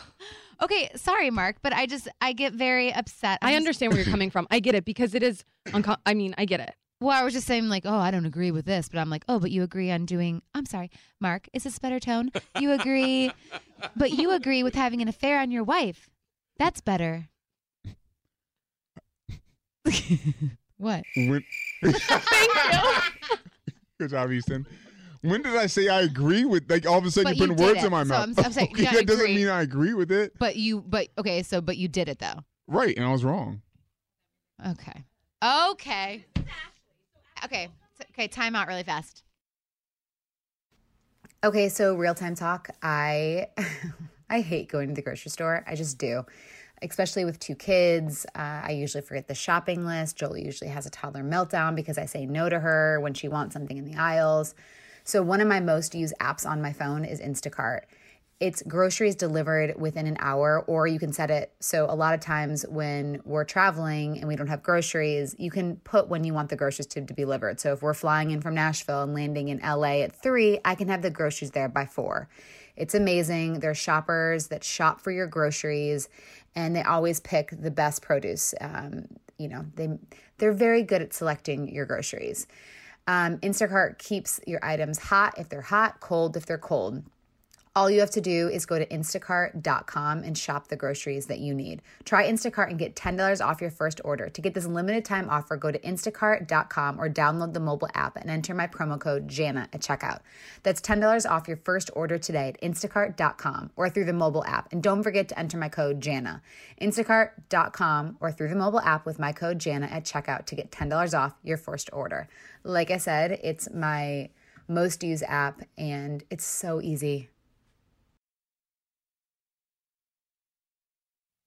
[0.61, 3.39] Okay, sorry, Mark, but I just I get very upset.
[3.41, 4.47] I I'm- understand where you're coming from.
[4.51, 5.43] I get it because it is.
[5.73, 6.73] Unco- I mean, I get it.
[6.99, 9.23] Well, I was just saying like, oh, I don't agree with this, but I'm like,
[9.29, 10.41] oh, but you agree on doing.
[10.55, 11.47] I'm sorry, Mark.
[11.53, 12.31] Is this better tone?
[12.59, 13.31] You agree,
[13.95, 16.09] but you agree with having an affair on your wife.
[16.57, 17.29] That's better.
[20.77, 21.03] what?
[21.15, 21.43] When,
[21.83, 22.79] Thank you.
[23.99, 24.65] Good job, Easton.
[25.21, 26.69] When did I say I agree with?
[26.69, 28.05] Like all of a sudden But you're you putting words did in my it.
[28.05, 28.37] So mouth.
[28.39, 30.33] I'm- I'm saying okay, gotta that doesn't mean I agree with it.
[30.39, 32.43] But you, but okay, so but you did it though.
[32.67, 33.61] Right, and I was wrong.
[34.65, 35.03] Okay.
[35.43, 36.25] Okay.
[37.45, 37.67] Okay.
[38.11, 38.27] Okay.
[38.27, 39.23] Time out really fast.
[41.43, 42.69] Okay, so real time talk.
[42.81, 43.47] I
[44.29, 45.63] I hate going to the grocery store.
[45.67, 46.23] I just do.
[46.81, 48.25] Especially with two kids.
[48.35, 50.15] Uh, I usually forget the shopping list.
[50.15, 53.53] Jolie usually has a toddler meltdown because I say no to her when she wants
[53.53, 54.53] something in the aisles.
[55.07, 57.83] So, one of my most used apps on my phone is Instacart.
[58.41, 62.19] It's groceries delivered within an hour, or you can set it so a lot of
[62.19, 66.49] times when we're traveling and we don't have groceries, you can put when you want
[66.49, 67.61] the groceries to, to be delivered.
[67.61, 70.89] So if we're flying in from Nashville and landing in LA at three, I can
[70.89, 72.27] have the groceries there by four.
[72.75, 73.61] It's amazing.
[73.61, 76.09] There's shoppers that shop for your groceries,
[76.53, 78.53] and they always pick the best produce.
[78.59, 79.05] Um,
[79.37, 79.87] you know, they
[80.37, 82.45] they're very good at selecting your groceries.
[83.07, 87.03] Um, Instacart keeps your items hot if they're hot, cold if they're cold.
[87.77, 91.53] All you have to do is go to instacart.com and shop the groceries that you
[91.53, 91.83] need.
[92.05, 94.29] Try Instacart and get $10 off your first order.
[94.29, 98.31] To get this limited time offer, go to instacart.com or download the mobile app and
[98.31, 100.21] enter my promo code JANA at checkout.
[100.63, 104.73] That's $10 off your first order today at instacart.com or through the mobile app.
[104.73, 106.41] And don't forget to enter my code JANA.
[106.81, 111.15] Instacart.com or through the mobile app with my code JANA at checkout to get $10
[111.15, 112.27] off your first order.
[112.63, 114.29] Like I said, it's my
[114.67, 117.29] most used app and it's so easy.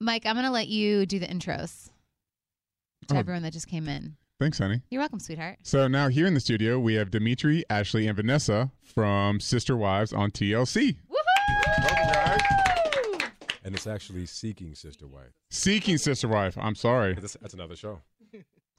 [0.01, 1.91] Mike, I'm gonna let you do the intros
[3.09, 3.19] to Oh.
[3.19, 4.17] everyone that just came in.
[4.39, 4.81] Thanks, honey.
[4.91, 5.59] You're welcome, sweetheart.
[5.63, 10.13] So now here in the studio we have Dimitri, Ashley, and Vanessa from Sister Wives
[10.15, 10.97] on TLC.
[11.11, 11.79] Woohoo!
[12.17, 13.31] Welcome,
[13.63, 15.33] and it's actually Seeking Sister Wife.
[15.51, 16.57] Seeking Sister Wife.
[16.59, 17.13] I'm sorry.
[17.15, 18.01] That's, that's another show.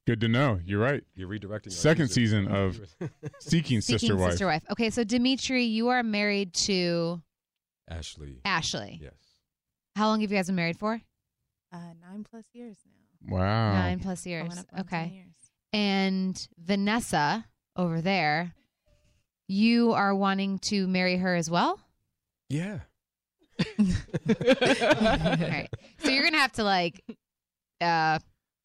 [0.07, 0.59] Good to know.
[0.65, 1.03] You're right.
[1.13, 1.71] You're redirecting.
[1.71, 2.15] Second users.
[2.15, 2.73] season of
[3.39, 4.31] Seeking Speaking Sister Wife.
[4.31, 4.63] sister wife.
[4.71, 7.21] Okay, so Dimitri, you are married to
[7.87, 8.39] Ashley.
[8.43, 8.99] Ashley.
[8.99, 9.13] Yes.
[9.95, 10.99] How long have you guys been married for?
[11.73, 13.35] Uh, nine plus years now.
[13.37, 13.73] Wow.
[13.73, 14.43] Nine plus years.
[14.49, 15.13] Coming up on 10 Okay.
[15.15, 15.35] years.
[15.73, 17.45] And Vanessa
[17.77, 18.53] over there,
[19.47, 21.79] you are wanting to marry her as well?
[22.49, 22.79] Yeah.
[23.79, 23.85] All
[25.37, 25.69] right.
[25.99, 27.01] So you're gonna have to like
[27.79, 28.19] uh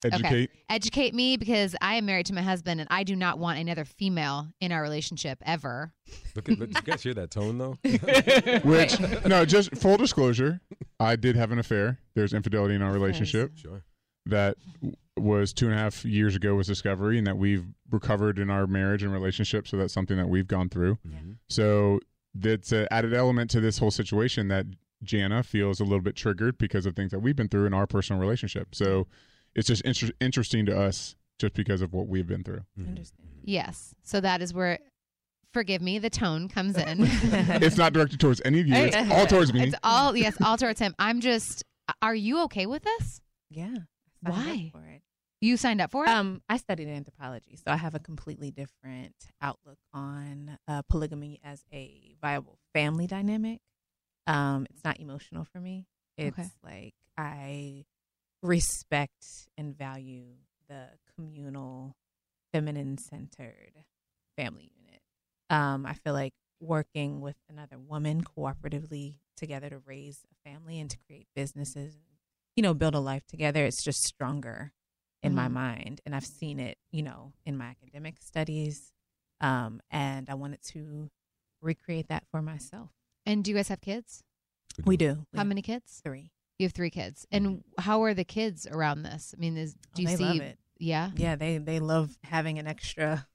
[0.05, 0.51] Educate.
[0.69, 3.85] educate me because I am married to my husband and I do not want another
[3.85, 5.93] female in our relationship ever.
[6.35, 7.79] Look at, look, you guys hear that tone though?
[8.69, 10.61] Which no, just full disclosure,
[11.01, 11.99] I did have an affair.
[12.15, 13.83] There's infidelity in our relationship Sure.
[14.27, 14.57] that
[15.17, 18.67] was two and a half years ago was discovery, and that we've recovered in our
[18.67, 19.67] marriage and relationship.
[19.67, 20.99] So that's something that we've gone through.
[21.07, 21.33] Mm-hmm.
[21.49, 22.01] So
[22.35, 24.67] that's an added element to this whole situation that
[25.03, 27.87] Jana feels a little bit triggered because of things that we've been through in our
[27.87, 28.75] personal relationship.
[28.75, 29.07] So
[29.57, 32.61] it's just inter- interesting to us just because of what we've been through.
[32.79, 33.29] Understand.
[33.43, 33.95] Yes.
[34.05, 34.79] So that is where,
[35.53, 36.99] forgive me, the tone comes in.
[37.01, 38.75] it's not directed towards any of you.
[38.75, 39.65] It's all towards me.
[39.65, 40.95] It's all yes, all towards him.
[40.99, 41.65] I'm just.
[42.03, 43.21] Are you okay with this?
[43.51, 43.75] Yeah.
[44.25, 44.71] I signed up Why?
[44.73, 45.03] For it.
[45.41, 46.09] You signed up for it.
[46.09, 51.63] Um, I studied anthropology, so I have a completely different outlook on uh, polygamy as
[51.73, 53.61] a viable family dynamic.
[54.27, 55.87] Um, it's not emotional for me.
[56.17, 56.49] It's Okay.
[56.65, 57.85] like I
[58.47, 60.25] respect and value
[60.69, 61.97] the communal,
[62.53, 63.85] feminine centered
[64.37, 65.01] family unit.
[65.51, 70.89] Um, I feel like working with another woman cooperatively together to raise a family and
[70.91, 72.05] to create businesses and
[72.57, 74.73] you know build a life together it's just stronger
[75.23, 75.53] in my Mhm.
[75.53, 78.95] mind and i've seen it you know in my academic studies
[79.43, 81.11] um, and i wanted to
[81.61, 82.89] recreate that for myself
[83.27, 84.23] and do you guys have kids?
[84.87, 86.01] we do How many kids?
[86.03, 87.27] three You have three kids.
[87.31, 89.35] And how are the kids around this?
[89.37, 90.25] I mean, is, do Oh, you they see?
[90.25, 90.59] love it.
[90.79, 91.11] Yeah.
[91.17, 93.27] yeah they they love having an extra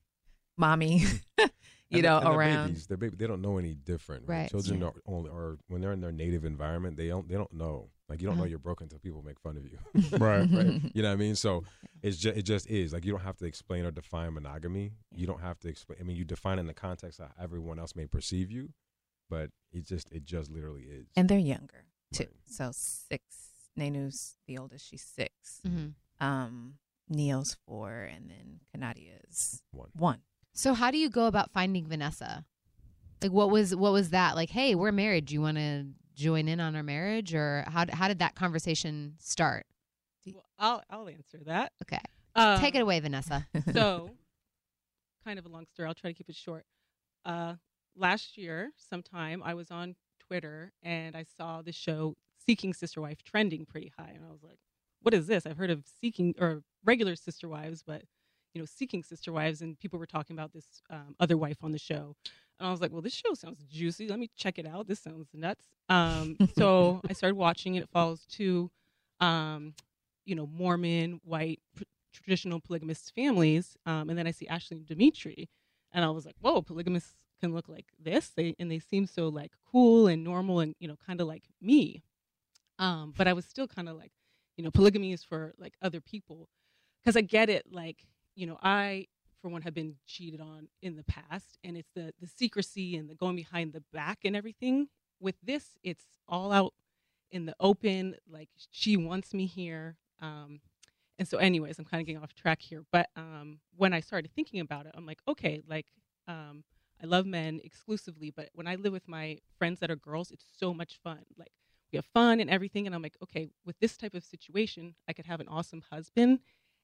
[0.58, 1.00] mommy
[1.40, 1.48] you
[1.92, 2.88] And know they're- and they're around babies.
[2.88, 4.28] They're baby, they don't know any different.
[4.28, 4.50] Right.
[4.50, 4.88] Children Yeah.
[4.88, 6.98] are only are when they're in their native environment.
[6.98, 7.90] They don't they don't know.
[8.10, 8.50] Like you don't know Uh-huh.
[8.50, 9.78] you're broken until people make fun of you.
[10.20, 10.48] Right.
[10.52, 10.82] right.
[10.94, 11.36] You know what I mean?
[11.36, 11.64] So
[12.04, 14.92] it's just it just is like you don't have to explain or define monogamy.
[15.16, 15.98] You don't have to explain.
[16.00, 18.70] I mean, you define it in the context of how everyone else may perceive you,
[19.30, 21.08] but it just it just literally is.
[21.16, 22.30] and they're younger too Right.
[22.46, 23.24] so six
[23.78, 25.32] Nenu's the oldest she's 6
[25.66, 25.88] hmm
[26.20, 26.76] um
[27.10, 29.90] neo's four and then kanadia is One.
[29.94, 30.20] one
[30.54, 32.46] So how do you go about finding Vanessa?
[33.22, 34.36] Like, what was what was that?
[34.36, 35.26] Like, hey, we're married.
[35.26, 39.16] Do you want to join in on our marriage, or how how did that conversation
[39.20, 39.66] start?
[40.26, 41.72] Well, I'll I'll answer that.
[41.84, 42.02] Okay,
[42.36, 43.48] Um, take it away, Vanessa.
[43.74, 44.10] so,
[45.24, 45.88] kind of a long story.
[45.88, 46.66] I'll try to keep it short.
[47.26, 47.56] Uh,
[47.96, 49.96] last year, sometime, I was on
[50.32, 52.16] Twitter and I saw the show
[52.46, 54.60] Seeking Sister Wife trending pretty high, and I was like,
[55.02, 58.04] "What is this?" I've heard of Seeking or regular Sister Wives, but
[58.54, 61.74] you know, Seeking Sister Wives, and people were talking about this um, other wife on
[61.74, 62.16] the show,
[62.58, 64.08] and I was like, "Well, this show sounds juicy.
[64.08, 64.88] Let me check it out.
[64.88, 67.84] This sounds nuts." Um, so I started watching it.
[67.84, 68.72] It follows two,
[69.20, 69.74] um,
[70.24, 74.86] you know, Mormon white pr- traditional polygamist families, um, and then I see Ashley and
[74.86, 75.50] Dimitri,
[75.92, 79.28] and I was like, "Whoa, polygamists can look like this." They and they seem so
[79.28, 82.04] like cool and normal, and you know, kind of like me.
[82.80, 84.12] Um, but I was still kind of like,
[84.58, 86.50] you know, polygamy is for like other people,
[87.02, 87.66] because I get it.
[87.72, 89.08] Like, you know, I
[89.42, 93.10] for one have been cheated on in the past, and it's the the secrecy and
[93.10, 94.88] the going behind the back and everything.
[95.20, 96.74] With this, it's all out
[97.32, 98.16] in the open.
[98.30, 99.98] Like she wants me here.
[100.22, 100.62] Um,
[101.20, 102.84] and so, anyways, I'm kind of getting off track here.
[102.92, 105.86] But um, when I started thinking about it, I'm like, okay, like
[106.28, 106.64] um,
[107.04, 110.46] I love men exclusively, but when I live with my friends that are girls, it's
[110.58, 111.20] so much fun.
[111.38, 111.52] Like
[111.92, 112.86] we have fun and everything.
[112.86, 116.40] And I'm like, okay, with this type of situation, I could have an awesome husband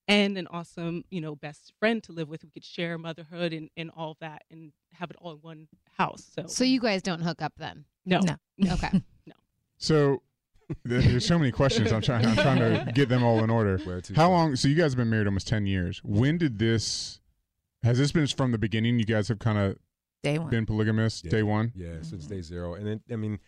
[0.08, 2.44] and an awesome, you know, best friend to live with.
[2.44, 5.68] We could share motherhood and, and all of that and have it all in one
[5.98, 6.26] house.
[6.34, 7.86] So, So you guys don't hook up then?
[8.06, 8.74] no, No.
[8.74, 9.02] Okay.
[9.28, 9.34] No.
[9.78, 10.22] So
[10.86, 11.92] there's so many questions.
[11.92, 12.26] I'm trying.
[12.26, 13.78] I'm trying to get them all in order.
[13.80, 14.56] Where to How long?
[14.56, 16.02] So you guys have been married almost ten years.
[16.04, 17.20] When did this?
[17.84, 19.00] Has this been from the beginning?
[19.00, 19.78] You guys have kind of
[20.24, 21.32] day one been polygamous Yeah.
[21.32, 21.72] day one.
[21.76, 23.40] Yeah, since day zero, and then I mean,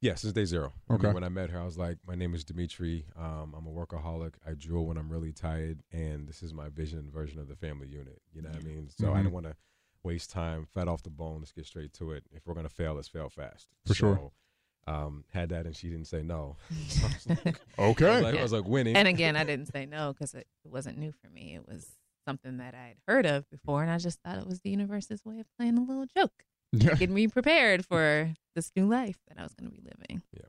[0.00, 0.72] yeah, since day zero.
[0.88, 1.12] I mean, Okay.
[1.14, 3.06] when I met her, I was like, "My name is Dimitri.
[3.16, 4.34] Um, I'm a workaholic.
[4.46, 7.56] I drool when I'm really tired, and this is my vision and version of the
[7.56, 8.88] family unit." You know what I mean?
[8.90, 9.24] So I Mhm.
[9.24, 9.56] don't want to
[10.02, 10.66] waste time.
[10.66, 11.40] Fat off the bone.
[11.40, 12.24] Let's get straight to it.
[12.32, 13.68] If we're gonna fail, let's fail fast.
[13.86, 14.32] For sure.
[14.86, 16.56] Um, had that, and she didn't say no.
[16.88, 18.06] So I was like- Okay.
[18.08, 18.96] I was like, I was like winning.
[18.96, 21.54] And again, I didn't say no because it, it wasn't new for me.
[21.54, 21.86] It was
[22.26, 25.40] something that I'd heard of before, and I just thought it was the universe's way
[25.40, 26.94] of playing a little joke, Yeah.
[26.94, 30.22] getting me prepared for this new life that I was going to be living.
[30.32, 30.42] Yeah.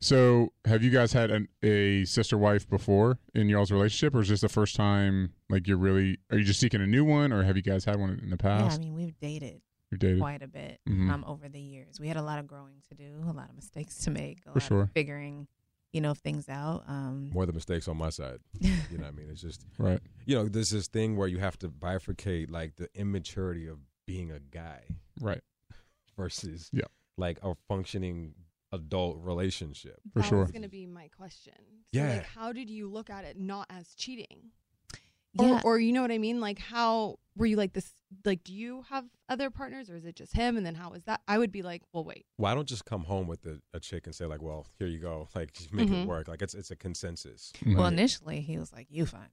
[0.00, 4.28] So, have you guys had an, a sister wife before in y'all's relationship, or is
[4.28, 5.32] this the first time?
[5.48, 7.96] Like, you're really are you just seeking a new one, or have you guys had
[7.96, 8.72] one in the past?
[8.72, 8.74] Yeah.
[8.74, 10.20] I mean, we've dated You've dated.
[10.20, 11.10] quite a bit Mhm.
[11.10, 11.98] um, over the years.
[11.98, 14.50] We had a lot of growing to do, a lot of mistakes to make, a
[14.52, 14.82] For lot sure.
[14.82, 15.46] of figuring,
[15.94, 16.82] you know, things out.
[16.88, 18.40] Um, More the mistakes on my side.
[18.60, 19.28] You know what I mean?
[19.30, 20.00] It's just Right.
[20.26, 24.30] you know, there's this thing where you have to bifurcate like the immaturity of being
[24.30, 24.82] a guy
[25.20, 25.40] Right.
[26.16, 26.84] versus Yeah.
[27.16, 28.34] like a functioning
[28.72, 30.00] adult relationship.
[30.12, 30.40] For that sure.
[30.42, 31.54] was going to be my question.
[31.92, 32.14] So, Yeah.
[32.14, 34.50] like, how did you look at it not as cheating?
[35.34, 36.40] yeah, Or, or you know what I mean?
[36.40, 37.90] Like, how were you like this?
[38.24, 40.56] Like, do you have other partners, or is it just him?
[40.56, 41.20] And then how is that?
[41.26, 42.26] I would be like, well, wait.
[42.38, 44.86] Well, I don't just come home with a, a chick and say like, "Well, here
[44.86, 46.02] you go," like just make Mhm.
[46.02, 46.28] it work.
[46.28, 47.52] Like it's it's a consensus.
[47.66, 49.30] Well, initially he was like, "You find her,"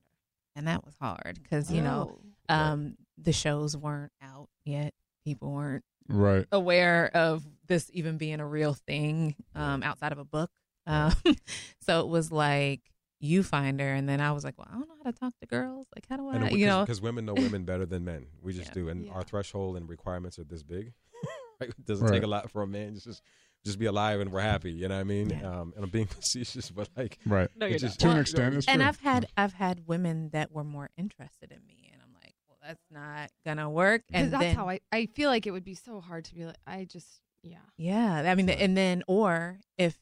[0.56, 2.54] and that was hard because you know Oh.
[2.56, 4.94] um, the shows weren't out yet.
[5.26, 6.46] People weren't Right.
[6.52, 10.50] aware of this even being a real thing um, outside of a book.
[10.88, 11.14] Um,
[11.80, 12.82] so it was like,
[13.22, 15.34] you find her, and then I was like, well, I don't know how to talk
[15.40, 15.88] to girls.
[15.96, 16.82] Like, how do I, And you know?
[16.82, 18.26] because women know women better than men.
[18.42, 18.74] We just Yeah.
[18.74, 19.12] do, and Yeah.
[19.14, 20.94] our threshold and requirements are this big.
[21.62, 22.14] Like, it doesn't Right.
[22.14, 22.96] take a lot for a man.
[22.96, 23.22] Just just
[23.64, 24.72] just be alive and we're happy.
[24.72, 25.32] You know what I mean?
[25.46, 27.48] Um, and I'm being facetious, but like, Right.
[27.56, 28.10] No, you're just- not.
[28.10, 28.88] To an extent, it's and true.
[28.88, 32.58] I've had I've had women that were more interested in me, and I'm like, well,
[32.66, 34.02] that's not gonna work.
[34.12, 36.46] And that's then, how I, I feel like it would be so hard to be
[36.46, 37.58] like, I just, yeah.
[37.78, 39.96] yeah, I mean, and then or if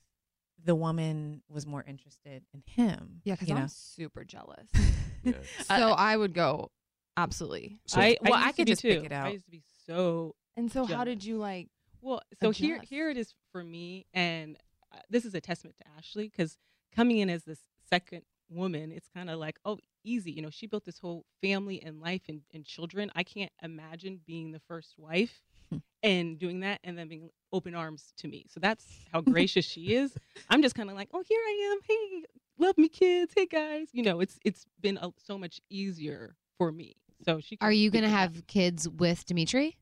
[0.66, 4.68] the woman was more interested in him, Yeah, because you I'm know, super jealous.
[5.24, 5.34] Yeah.
[5.64, 6.72] so I would go,
[7.18, 7.78] absolutely.
[7.86, 9.06] So- I, Well, I used to could be just pick too.
[9.06, 9.28] it out.
[9.28, 10.36] I used to be so.
[10.56, 11.68] And so, how did you like?
[12.02, 14.58] Well, so here here it is for me, and
[14.94, 16.58] uh, this is a testament to Ashley because
[16.96, 20.50] coming in as this second woman, it's kind of like oh easy, you know.
[20.50, 23.12] She built this whole family and life and, and children.
[23.16, 25.78] I can't imagine being the first wife Hmm.
[26.04, 28.46] and doing that, and then being open arms to me.
[28.50, 30.16] So that's how gracious she is.
[30.50, 31.80] I'm just kind of like, oh, here I am.
[31.88, 32.24] Hey,
[32.58, 33.34] love me, kids.
[33.36, 33.90] Hey, guys.
[33.92, 36.96] You know, it's it's been a, so much easier for me.
[37.26, 37.58] So she.
[37.62, 38.16] Are you going to that.
[38.16, 39.78] have kids with Dimitri?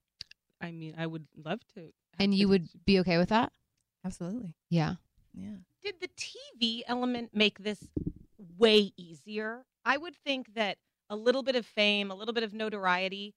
[0.59, 1.93] I mean, I would love to.
[2.19, 3.51] And you would be okay with that?
[4.05, 4.95] absolutely, Yeah.
[5.33, 5.57] yeah.
[5.83, 7.87] Did the TV element make this
[8.57, 9.65] way easier?
[9.85, 10.77] I would think that
[11.09, 13.35] a little bit of fame, a little bit of notoriety,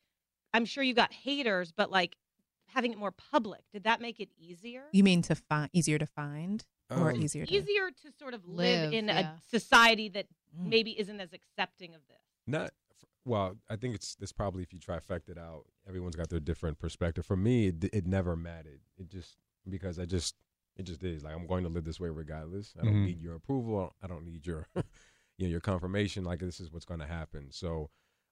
[0.54, 2.16] I'm sure you got haters, but like
[2.74, 4.84] having it more public, did that make it easier?
[4.92, 8.46] You mean to find easier to find or Um, easier to easier to sort of
[8.46, 9.36] live, Live, in yeah.
[9.36, 10.26] a society that
[10.58, 10.66] Mm.
[10.68, 12.18] maybe isn't as accepting of this.
[12.46, 12.72] Not
[13.24, 13.56] well.
[13.68, 17.24] I think it's it's probably if you trifecta it out, everyone's got their different perspective.
[17.24, 18.80] For me, it, it never mattered.
[18.98, 19.36] It just
[19.68, 20.34] because I just
[20.76, 22.74] it just is like I'm going to live this way regardless.
[22.80, 23.04] I don't Mhm.
[23.04, 23.94] need your approval.
[24.02, 24.66] I don't need your
[25.38, 26.24] you know your confirmation.
[26.24, 27.52] Like this is what's going to happen.
[27.52, 27.90] So.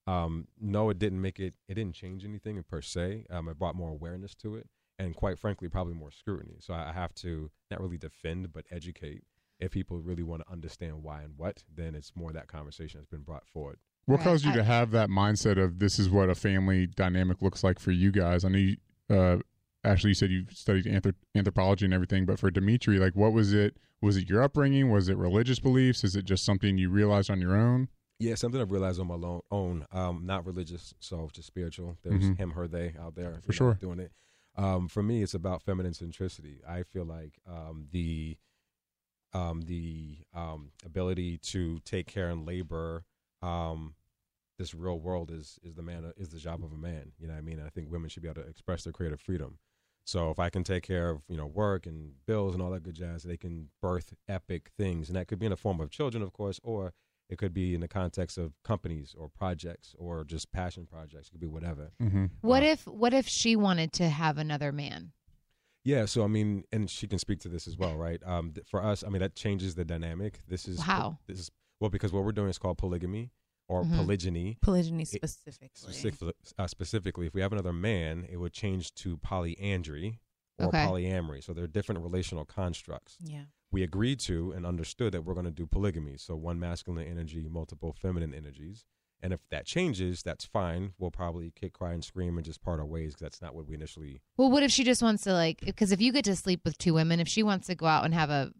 [0.09, 1.55] Um, no, it didn't make it.
[1.69, 3.27] It didn't change anything per se.
[3.31, 4.67] Um, it brought more awareness to it,
[4.99, 6.57] and quite frankly, probably more scrutiny.
[6.61, 9.23] So I I have to not really defend, but educate.
[9.61, 13.11] If people really want to understand why and what, then it's more that conversation that's
[13.11, 13.79] been brought forward.
[14.07, 14.25] What Right.
[14.25, 17.63] caused you I- to have that mindset of this is what a family dynamic looks
[17.65, 18.45] like for you guys?
[18.45, 18.77] I know you,
[19.11, 19.39] uh,
[19.85, 23.53] Ashley, you said you studied anthrop- anthropology and everything, but for Dimitri, like, what was
[23.53, 23.77] it?
[24.01, 24.91] Was it your upbringing?
[24.91, 26.05] Was it religious beliefs?
[26.05, 27.89] Is it just something you realized on your own?
[28.21, 29.87] Yeah, something I've realized on my lo- own.
[29.93, 31.97] Um, not religious, so just spiritual.
[32.03, 32.37] There's Mhm.
[32.37, 33.75] him, her, they out there For sure.
[33.75, 34.13] doing it.
[34.57, 36.65] Um, for me, it's about feminine centricity.
[36.67, 38.37] I feel like um, the
[39.35, 43.05] um, the um, ability to take care and labor
[43.43, 43.95] um,
[44.57, 47.13] this real world is is the man is the job of a man.
[47.19, 47.61] You know what I mean?
[47.65, 49.59] I think women should be able to express their creative freedom.
[50.07, 52.83] So if I can take care of you know work and bills and all that
[52.83, 55.91] good jazz, they can birth epic things, and that could be in the form of
[55.91, 56.95] children, of course, or
[57.29, 61.29] it could be in the context of companies or projects or just passion projects.
[61.29, 61.93] It could be whatever.
[62.03, 62.27] Mm-hmm.
[62.41, 65.13] What Uh, if what if she wanted to have another man?
[65.85, 68.21] Yeah, so I mean, and she can speak to this as well, right?
[68.25, 70.41] Um, th- for us, I mean, that changes the dynamic.
[70.49, 71.19] This is How?
[71.27, 73.31] This is well because what we're doing is called polygamy
[73.69, 73.97] or Mhm.
[73.97, 74.59] polygyny.
[74.63, 75.93] polygyny It- specifically.
[75.93, 80.19] Specific, uh, specifically, if we have another man, it would change to polyandry
[80.59, 80.85] or Okay.
[80.85, 81.43] polyamory.
[81.45, 83.17] So they're different relational constructs.
[83.21, 83.45] Yeah.
[83.71, 86.17] We agreed to and understood that we're going to do polygamy.
[86.17, 88.85] So one masculine energy, multiple feminine energies.
[89.21, 90.93] And if that changes, that's fine.
[90.99, 93.67] We'll probably kick, cry, and scream and just part our ways because that's not what
[93.67, 96.37] we initially Well, what if she just wants to like because if you get to
[96.37, 98.53] sleep with two women, if she wants to go out and have a,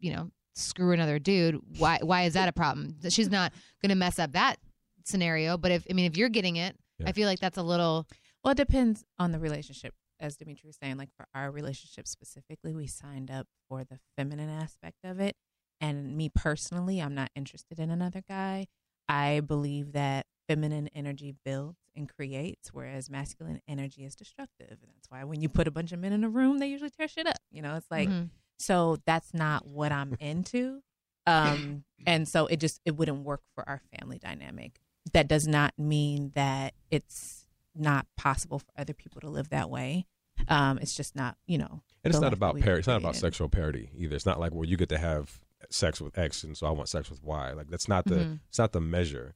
[0.00, 2.96] you know, screw another dude, why why is that a problem?
[3.10, 3.52] She's not
[3.82, 4.58] going to mess up that
[5.04, 7.08] scenario, but if I mean if you're getting it, Yeah.
[7.10, 8.06] I feel like that's a little
[8.42, 9.94] Well, it depends on the relationship.
[10.18, 14.48] As Dimitri was saying, like for our relationship specifically, we signed up for the feminine
[14.50, 15.36] aspect of it.
[15.80, 18.66] And me personally, I'm not interested in another guy.
[19.08, 24.78] I believe that feminine energy builds and creates, whereas masculine energy is destructive.
[24.82, 26.90] And that's why when you put a bunch of men in a room, they usually
[26.90, 27.36] tear shit up.
[27.50, 28.30] You know, it's like, Mhm.
[28.58, 30.82] so that's not what I'm into.
[31.26, 34.80] Um, and so it just, it wouldn't work for our family dynamic.
[35.12, 37.45] That does not mean that it's
[37.78, 40.06] not possible for other people to live that way.
[40.48, 41.82] Um, it's just not, you know.
[42.04, 42.80] And it's not about we've parity.
[42.80, 44.14] It's not about sexual parity either.
[44.14, 46.88] It's not like well, you get to have sex with X, and so I want
[46.88, 47.52] sex with Y.
[47.52, 48.32] Like that's not the Mm-hmm.
[48.34, 48.40] Mhm.
[48.48, 49.34] it's not the measure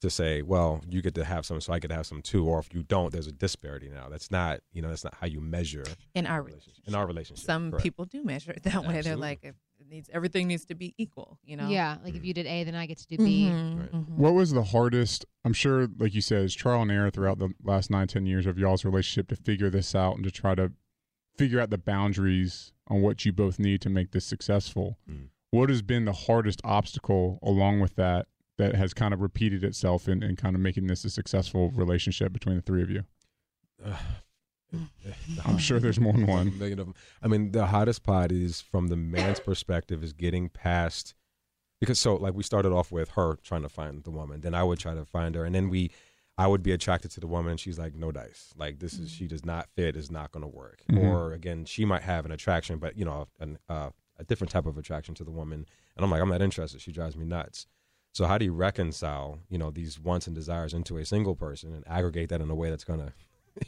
[0.00, 2.48] to say, well, you get to have some, so I get to have some too,
[2.48, 4.08] or if you don't, there's a disparity now.
[4.08, 6.82] That's not you know that's not how you measure in our relationship.
[6.88, 7.82] In our relationship, Some correct.
[7.84, 9.00] people do measure it that way.
[9.02, 9.56] They're like, if it
[9.92, 11.38] needs everything needs to be equal.
[11.44, 11.68] You know.
[11.68, 11.98] yeah.
[12.04, 13.44] Like if you did A, then I get to do B.
[13.48, 13.92] Mhm, Right.
[13.92, 14.08] mhm.
[14.16, 15.24] What was the hardest?
[15.44, 18.46] I'm sure, like you said, it's trial and error throughout the last nine, ten years
[18.46, 20.72] of y'all's relationship to figure this out and to try to
[21.36, 24.98] figure out the boundaries on what you both need to make this successful.
[25.08, 25.28] Mm.
[25.50, 28.26] What has been the hardest obstacle along with that
[28.58, 32.32] that has kind of repeated itself in, in kind of making this a successful relationship
[32.32, 33.04] between the three of you?
[35.44, 36.58] I'm sure there's more than one.
[36.58, 36.94] Million of them.
[37.22, 41.14] I mean, the hottest part is from the man's perspective is getting past
[41.80, 44.62] because so like we started off with her trying to find the woman, then I
[44.62, 45.90] would try to find her, and then we.
[46.38, 48.54] I would be attracted to the woman, and she's like, "No dice.
[48.56, 49.96] Like this is she does not fit.
[49.96, 51.04] Is not going to work." Mhm.
[51.04, 54.64] Or again, she might have an attraction, but you know, an, uh, a different type
[54.64, 56.80] of attraction to the woman, and I'm like, I'm not interested.
[56.80, 57.66] She drives me nuts.
[58.14, 61.74] So how do you reconcile, you know, these wants and desires into a single person
[61.74, 63.12] and aggregate that in a way that's going to,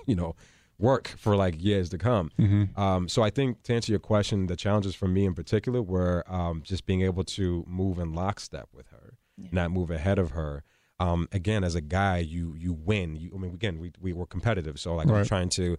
[0.07, 0.35] you know,
[0.79, 2.31] work for like years to come?
[2.39, 2.77] Mhm.
[2.77, 6.25] Um, so I think to answer your question, the challenges for me in particular were
[6.27, 9.15] um, just being able to move in lockstep with her,
[9.53, 10.63] not move ahead of her.
[11.01, 13.17] Um, again, as a guy, you you win.
[13.17, 15.77] You, I mean, again, we we were competitive, so like I'm trying to,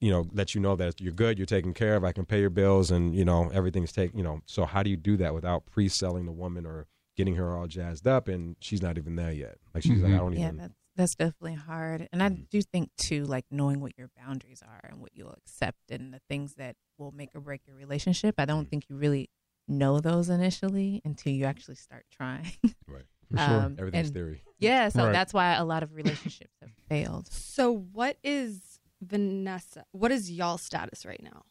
[0.00, 2.04] you know, let you know that you're good, you're taken care of.
[2.04, 4.16] I can pay your bills, and you know everything's taken.
[4.16, 7.54] You know, so how do you do that without pre-selling the woman or getting her
[7.56, 9.58] all jazzed up, and she's not even there yet?
[9.74, 10.56] Like she's like, I don't yeah, even.
[10.56, 12.08] that's that's definitely hard.
[12.12, 12.48] And I mm.
[12.48, 16.20] do think too, like knowing what your boundaries are and what you'll accept and the
[16.28, 18.36] things that will make or break your relationship.
[18.38, 18.70] I don't mm.
[18.70, 19.30] think you really
[19.68, 22.52] know those initially until you actually start trying.
[22.88, 23.04] Right.
[23.30, 23.60] For sure.
[23.60, 24.42] Um, Everything's and- theory.
[24.58, 25.12] Yeah, so Right.
[25.12, 27.28] that's why a lot of relationships have failed.
[27.30, 29.84] So what is Vanessa?
[29.92, 31.42] What is y'all status right now?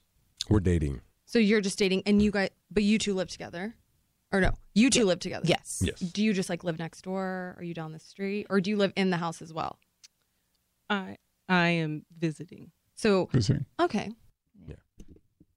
[0.50, 1.02] We're dating.
[1.26, 3.76] So you're just dating, and you guys, but you two live together,
[4.36, 4.52] or no?
[4.74, 5.46] You two live together.
[5.48, 5.82] Yes.
[5.84, 6.00] Yes.
[6.00, 7.56] Do you just like live next door?
[7.58, 9.80] Are you down the street, or do you live in the house as well?
[10.90, 11.18] I
[11.48, 12.72] I am visiting.
[12.96, 13.66] So Visiting.
[13.80, 14.12] okay,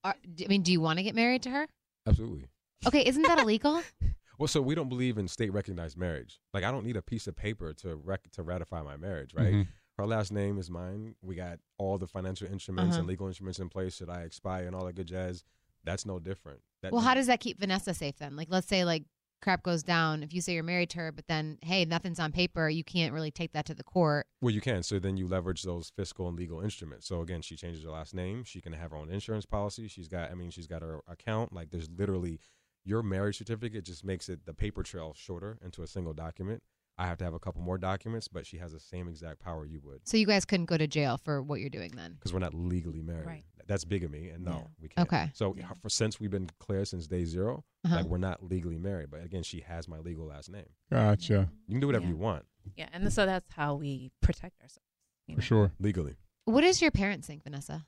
[0.05, 1.67] Are, I mean, do you want to get married to her?
[2.07, 2.47] Absolutely.
[2.87, 3.83] Okay, isn't that illegal?
[4.41, 6.39] Well, so we don't believe in state recognized marriage.
[6.55, 9.53] Like I don't need a piece of paper to rec- to ratify my marriage, right?
[9.53, 9.67] Mhm.
[9.97, 11.17] Her last name is mine.
[11.23, 13.01] We got all the financial instruments Uh-huh.
[13.01, 13.97] and legal instruments in place.
[13.97, 15.43] Should I expire and all that good jazz?
[15.89, 16.61] That's no different.
[16.83, 18.37] That, well, how does that keep Vanessa safe then?
[18.37, 19.05] Like, let's say like
[19.41, 20.23] crap goes down.
[20.23, 23.15] If you say you're married to her, but then hey, nothing's on paper, you can't
[23.15, 24.27] really take that to the court.
[24.43, 24.83] Well, you can.
[24.83, 27.07] So then you leverage those fiscal and legal instruments.
[27.07, 28.45] So again, she changes her last name.
[28.45, 29.89] She can have her own insurance policy.
[29.89, 30.31] She's got.
[30.31, 31.53] I mean, she's got her account.
[31.53, 32.39] Like there's literally
[32.85, 36.63] your marriage certificate just makes it the paper trail shorter into a single document.
[37.01, 39.65] I have to have a couple more documents, but she has the same exact power
[39.65, 40.01] you would.
[40.09, 42.15] So you guys couldn't go to jail for what you're doing then.
[42.15, 43.27] because we're not legally married.
[43.27, 43.45] Right.
[43.69, 44.67] That's bigamy, and no, Yeah.
[44.81, 45.07] we can't.
[45.07, 45.31] Okay.
[45.35, 47.97] So for, since we've been clear since day 0 Uh-huh.
[47.97, 49.11] like we're not legally married.
[49.11, 50.71] But again, she has my legal last name.
[50.91, 51.51] Gotcha.
[51.67, 52.11] You can do whatever Yeah.
[52.11, 52.47] you want
[52.77, 54.89] Yeah, and so that's how we protect ourselves.
[55.27, 55.45] you For know?
[55.45, 55.73] sure.
[55.79, 56.17] legally.
[56.47, 57.87] What does your parents think, Vanessa?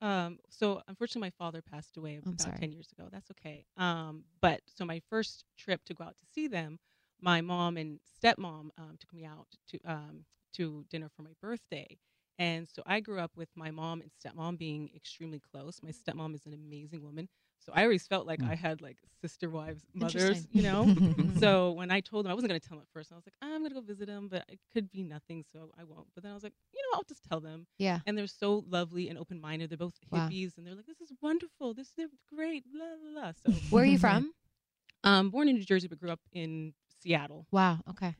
[0.00, 2.56] Um, so unfortunately, my father passed away I'm about sorry.
[2.58, 3.08] ten years ago.
[3.10, 3.64] That's okay.
[3.76, 6.80] Um, but so my first trip to go out to see them,
[7.20, 10.24] my mom and stepmom um, took me out to um,
[10.54, 11.98] to dinner for my birthday,
[12.38, 15.80] and so I grew up with my mom and stepmom being extremely close.
[15.82, 17.28] My stepmom is an amazing woman,
[17.60, 18.50] so I always felt like Mm.
[18.50, 20.90] I had like sister wives, mothers, you know.
[21.34, 23.12] so when I told them, I wasn't going to tell them at first.
[23.12, 25.70] I was like, I'm going to go visit them, but it could be nothing, so
[25.78, 26.08] I won't.
[26.14, 28.00] But then I was like, you know, I'll just tell them Yeah.
[28.06, 29.70] and they're so lovely and open minded.
[29.70, 30.28] They're both Wow.
[30.28, 31.74] hippies, and they're like, "This is wonderful.
[31.74, 33.32] This is great." Blah blah blah.
[33.32, 34.32] So, Where are you from?
[35.04, 37.46] um, born in New Jersey, but grew up in Seattle.
[37.52, 37.80] Wow.
[37.90, 38.14] Okay.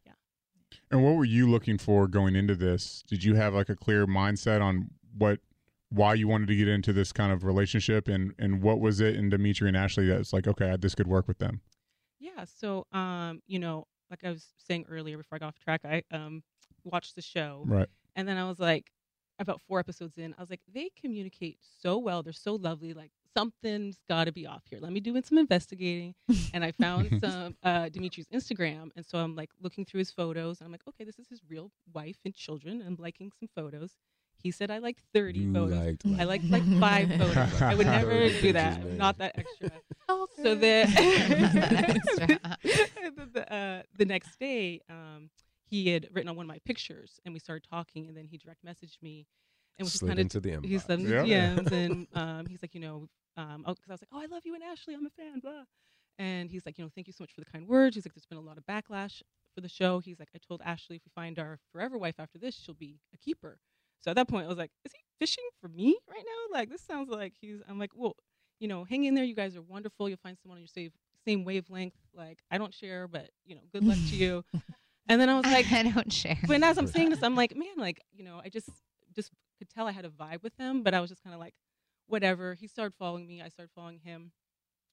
[0.90, 3.02] And what were you looking for going into this?
[3.06, 5.40] Did you have like a clear mindset on what,
[5.90, 9.14] why you wanted to get into this kind of relationship, and and what was it
[9.16, 11.60] in Dimitri and Ashley that was like, okay, this could work with them?
[12.18, 12.44] Yeah.
[12.44, 16.02] So, um, you know, like I was saying earlier before I got off track, I
[16.10, 16.42] um
[16.84, 17.88] watched the show, Right.
[18.16, 18.90] and then I was like,
[19.38, 22.22] about four episodes in, I was like, they communicate so well.
[22.22, 22.92] They're so lovely.
[22.94, 24.78] Like something's got to be off here.
[24.80, 26.14] Let me do some investigating.
[26.54, 30.60] and I found some uh, Dimitri's Instagram, and so I'm like looking through his photos,
[30.60, 32.82] and I'm like, okay, this is his real wife and children.
[32.86, 33.96] I'm liking some photos.
[34.42, 35.78] He said I liked 30 You photos.
[35.78, 37.62] liked, I like, liked like five photos.
[37.62, 38.74] I would never 30 do that.
[38.74, 38.98] pictures, man.
[38.98, 39.70] Not that extra.
[40.42, 40.88] So then,
[41.86, 45.30] the, the, uh, the next day, um,
[45.64, 48.36] he had written on one of my pictures, and we started talking, and then he
[48.38, 49.26] direct messaged me,
[49.78, 50.64] and was just Slid kind of into the inbox.
[50.66, 51.54] he slid Yeah.
[51.56, 54.42] DMs, and um, he's like, you know, um, because I was like, oh, I love
[54.44, 55.64] you and Ashley, I'm a fan, blah,
[56.18, 57.96] and he's like, you know, thank you so much for the kind words.
[57.96, 59.22] He's like, there's been a lot of backlash
[59.54, 60.00] for the show.
[60.00, 63.00] He's like, I told Ashley if we find our forever wife after this, she'll be
[63.14, 63.58] a keeper.
[64.00, 66.58] So at that point, I was like, is he fishing for me right now?
[66.58, 67.60] Like, this sounds like he's.
[67.68, 68.16] I'm like, well,
[68.58, 69.24] you know, hang in there.
[69.24, 70.08] You guys are wonderful.
[70.08, 70.90] You'll find someone on your same
[71.26, 71.94] same wavelength.
[72.14, 74.44] Like, I don't share, but you know, good luck to you.
[75.08, 76.38] And then I was like, I don't share.
[76.46, 78.70] but as I'm saying this, I'm like, man, like, you know, I just
[79.14, 81.40] just could tell I had a vibe with him, but I was just kind of
[81.40, 81.54] like,
[82.12, 82.52] whatever.
[82.54, 83.40] He started following me.
[83.40, 84.32] I started following him.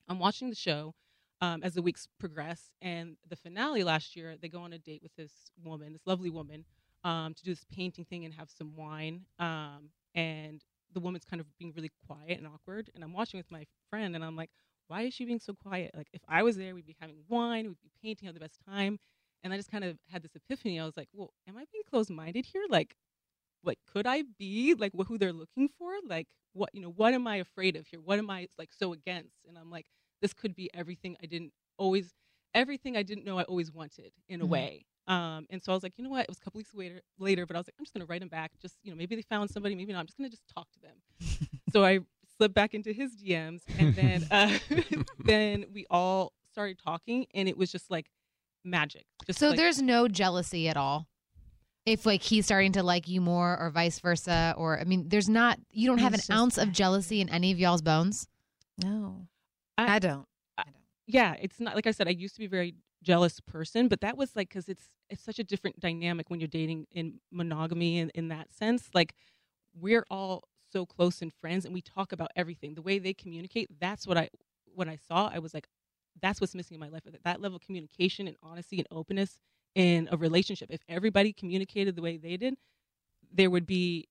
[0.08, 0.96] I'm watching the show
[1.42, 5.04] um, as the weeks progress, and the finale last year, they go on a date
[5.04, 5.32] with this
[5.64, 6.66] woman, this lovely woman,
[7.04, 9.26] um, to do this painting thing and have some wine.
[9.38, 10.64] Um, and
[10.94, 12.90] the woman's kind of being really quiet and awkward.
[12.96, 14.50] And I'm watching with my friend, and I'm like,
[14.88, 15.92] why is she being so quiet?
[15.96, 18.60] Like, if I was there, we'd be having wine, we'd be painting, have the best
[18.68, 18.98] time.
[19.44, 20.80] And I just kind of had this epiphany.
[20.80, 22.64] I was like, well, am I being closed minded here?
[22.70, 22.96] Like,
[23.64, 25.92] like could I be like who they're looking for?
[26.08, 28.00] Like, what you know, what am I afraid of here?
[28.02, 29.36] What am I like so against?
[29.48, 29.86] And I'm like,
[30.22, 32.14] this could be everything I didn't always.
[32.56, 34.50] everything I didn't know I always wanted in a Mhm.
[34.50, 34.86] way.
[35.06, 36.22] Um, and so I was like, you know what?
[36.24, 38.22] It was a couple weeks later, later, but I was like, I'm just gonna write
[38.24, 38.52] him back.
[38.60, 40.00] Just you know, maybe they found somebody, maybe not.
[40.00, 40.98] I'm just gonna just talk to them.
[41.72, 42.00] so I
[42.38, 44.58] slipped back into his DMs, and then uh,
[45.20, 48.10] then we all started talking, and it was just like
[48.64, 49.06] magic.
[49.26, 51.08] Just So like, there's no jealousy at all.
[51.86, 55.30] If like he's starting to like you more or vice versa, or I mean, there's
[55.30, 58.28] not you don't have an He's just ounce of jealousy in any of y'all's bones.
[58.84, 59.28] No,
[59.78, 60.28] I, I don't.
[61.08, 62.08] yeah, it's not like I said.
[62.08, 65.24] I used to be a very jealous person, but that was like because it's it's
[65.24, 68.90] such a different dynamic when you're dating in monogamy in, in that sense.
[68.94, 69.16] Like
[69.74, 72.76] we're all so close and friends, and we talk about everything.
[72.76, 74.30] The way they communicate, that's what I
[74.76, 75.68] when I saw, I was like,
[76.22, 77.04] that's what's missing in my life.
[77.24, 79.40] That level of communication and honesty and openness
[79.76, 80.70] in a relationship.
[80.72, 82.56] If everybody communicated the way they did,
[83.32, 84.08] there would be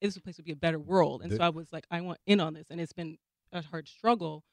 [0.00, 1.22] this place would be a better world.
[1.22, 3.18] And The- so I was like, I want in on this, and it's been
[3.52, 4.44] a hard struggle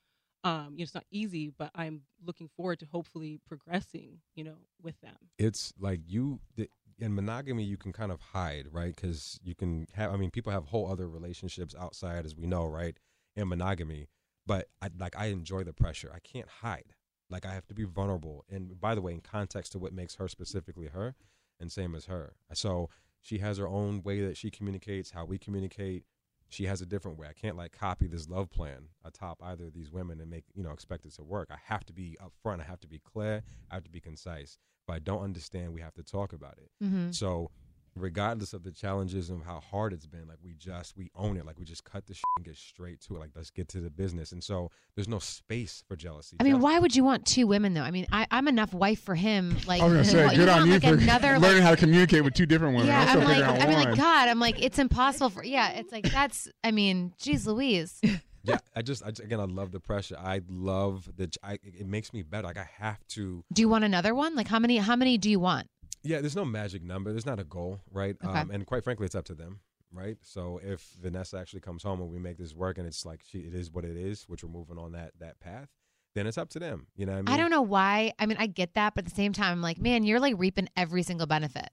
[0.46, 4.56] um, you know, it's not easy, but I'm looking forward to hopefully progressing, you know,
[4.82, 5.18] with them.
[5.38, 9.88] it's like you the, in monogamy you can kind of hide right because you can
[9.94, 12.98] have i mean people have whole other relationships outside as we know right
[13.38, 14.08] in monogamy
[14.46, 16.94] but I, like i enjoy the pressure i can't hide
[17.30, 18.44] like i have to be vulnerable.
[18.50, 21.16] And by the way in context to what makes her specifically her
[21.60, 22.34] and same as her.
[22.54, 22.90] So
[23.22, 26.06] she has her own way that she communicates how we communicate.
[26.48, 27.28] She has a different way.
[27.28, 30.64] I can't like copy this love plan atop either of these women and make you
[30.64, 31.50] know expect it to work.
[31.52, 32.62] I have to be upfront.
[32.62, 33.44] I have to be clear.
[33.70, 34.58] I have to be concise.
[34.88, 35.74] If i don't understand.
[35.74, 36.72] We have to talk about it.
[36.84, 37.14] Mhm.
[37.14, 37.52] so
[37.96, 41.46] regardless of the challenges and how hard it's been like we just we own it
[41.46, 43.80] like we just cut the shit and get straight to it like let's get to
[43.80, 47.04] the business and so there's no space for jealousy I mean, Jealousy- why would you
[47.04, 47.82] want two women though?
[47.82, 49.58] I mean, I, I'm enough wife for him.
[49.68, 51.64] Like, I was gonna say, what, good on want, you like, for another learning like,
[51.64, 52.88] how to communicate with two different women.
[52.88, 55.44] Yeah, I'm like, I mean, like, God, I'm like, it's impossible for.
[55.44, 56.48] Yeah, it's like that's.
[56.64, 58.02] I mean, geez, Louise.
[58.44, 61.86] yeah i just, I just again i love the pressure i love the I, it
[61.86, 64.34] makes me better like i have to Do you want another one?
[64.34, 64.78] Like, how many?
[64.78, 65.68] How many do you want?
[66.04, 67.12] Yeah, there's no magic number.
[67.12, 68.16] There's not a goal, right?
[68.24, 68.40] Okay.
[68.40, 69.60] Um, and quite frankly, it's up to them,
[69.92, 70.18] right?
[70.22, 73.40] So if Vanessa actually comes home and we make this work, and it's like she,
[73.40, 75.70] it is what it is, which we're moving on that that path,
[76.16, 76.88] then it's up to them.
[76.96, 77.34] You know what I mean?
[77.34, 78.14] I don't know why.
[78.18, 80.36] I mean, I get that, but at the same time, I'm like, man, you're like
[80.38, 81.70] reaping every single benefit.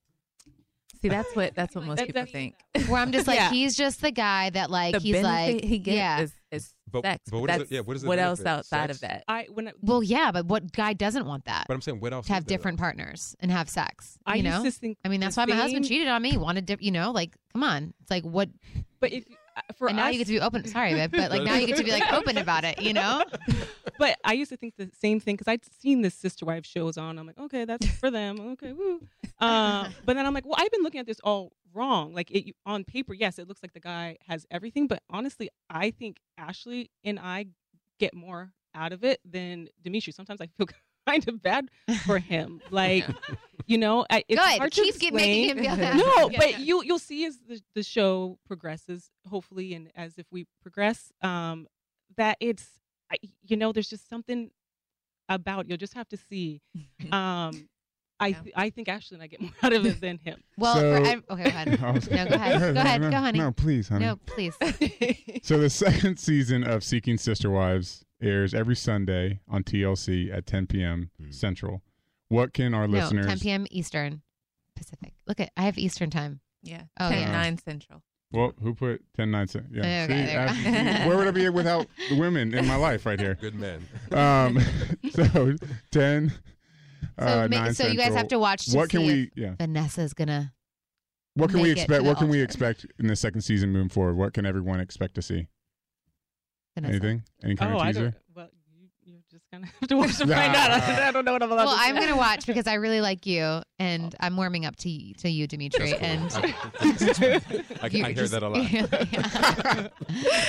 [1.02, 2.54] See, that's what that's what most people think.
[2.88, 3.50] Where I'm just like, Yeah.
[3.50, 6.20] he's just the guy that like the he's benefit like, he gets yeah.
[6.20, 7.30] is, is But- sex.
[7.30, 8.58] but what is it- That's- yeah, what is the what else benefit?
[8.58, 9.12] outside of Sex?
[9.12, 9.24] that?
[9.28, 11.64] I when I, well, yeah, but what guy doesn't want that?
[11.68, 12.26] But I'm saying, what else?
[12.26, 14.18] to have is there, different partners and have sex.
[14.26, 16.08] I you used know, to think I mean, the that's why my husband same- cheated
[16.08, 16.36] on me.
[16.36, 17.94] Wanted, dip, you know, like, come on.
[18.02, 18.48] It's like what?
[19.00, 19.24] but if
[19.76, 20.66] for and now us, you get to be open.
[20.66, 22.80] Sorry, babe, but like now you get to be like open about it.
[22.80, 23.24] You know?
[23.98, 26.96] but I used to think the same thing because I'd seen the sister wife shows
[26.96, 27.18] on.
[27.18, 28.40] I'm like, okay, that's for them.
[28.52, 29.00] Okay, woo.
[29.40, 32.14] Uh, but then I'm like, well, I've been looking at this all wrong.
[32.14, 35.90] Like it on paper, yes, it looks like the guy has everything, but honestly, I
[35.90, 37.46] think Ashley and I
[37.98, 40.12] get more out of it than Dimitri.
[40.12, 40.66] Sometimes I feel
[41.06, 41.68] kind of bad
[42.04, 42.60] for him.
[42.70, 43.06] Like,
[43.66, 44.58] you know, I, it's Good.
[44.58, 45.96] hard to Keep get- making him feel bad.
[45.96, 46.38] No, Yeah.
[46.38, 51.12] but you you'll see as the, the show progresses, hopefully, and as if we progress,
[51.22, 51.66] um,
[52.16, 52.66] that it's
[53.10, 54.50] I, you know, there's just something
[55.28, 56.60] about you'll just have to see.
[57.12, 57.68] Um,
[58.18, 60.42] I th- I think Ashley and I get more out of it than him.
[60.56, 61.94] Well, So- for, I, okay, go ahead.
[61.94, 62.74] Was- No, go ahead.
[62.74, 63.00] Go ahead.
[63.02, 63.38] no, Go, honey.
[63.38, 64.06] No, please, honey.
[64.06, 64.54] No, please.
[65.42, 70.66] So the second season of Seeking Sister Wives airs every Sunday on TLC at 10
[70.66, 71.10] p.m.
[71.30, 71.82] Central.
[72.28, 73.26] What can our No, listeners?
[73.26, 73.66] 10 p.m.
[73.70, 74.22] Eastern,
[74.74, 75.14] Pacific.
[75.26, 76.40] Look at I have Eastern time.
[76.62, 77.32] Yeah, Oh, 10, yeah.
[77.32, 78.02] 9 central.
[78.32, 79.66] Well, who put 10 9 cent?
[79.70, 79.80] Yeah.
[79.80, 81.04] Okay, See, there you go.
[81.04, 83.34] I- where would I be without the women in my life right here?
[83.40, 83.86] Good men.
[84.10, 84.58] Um,
[85.10, 85.54] so
[85.92, 86.36] 10 So,
[87.18, 88.66] uh, ma- 9 so you guys have to watch.
[88.66, 89.54] To What can see we if yeah.
[89.58, 90.52] Vanessa's gonna.
[91.34, 92.04] What can we make it expect?
[92.04, 94.14] What can we expect in the second season moving forward?
[94.16, 95.46] What can everyone expect to see?
[96.76, 96.94] Vanessa.
[96.94, 97.22] Anything?
[97.42, 98.02] Any kind oh, of I teaser?
[98.02, 98.14] don't.
[98.34, 100.70] Well, you, you just kind of have to watch to find out.
[100.70, 101.88] I don't know what I'm allowed Well, to say.
[101.88, 104.18] I'm gonna watch because I really like you, and oh.
[104.20, 106.54] I'm warming up to to you, Dimitri, and I,
[107.82, 108.70] I you're hear just- that a lot.
[108.70, 109.88] Yeah.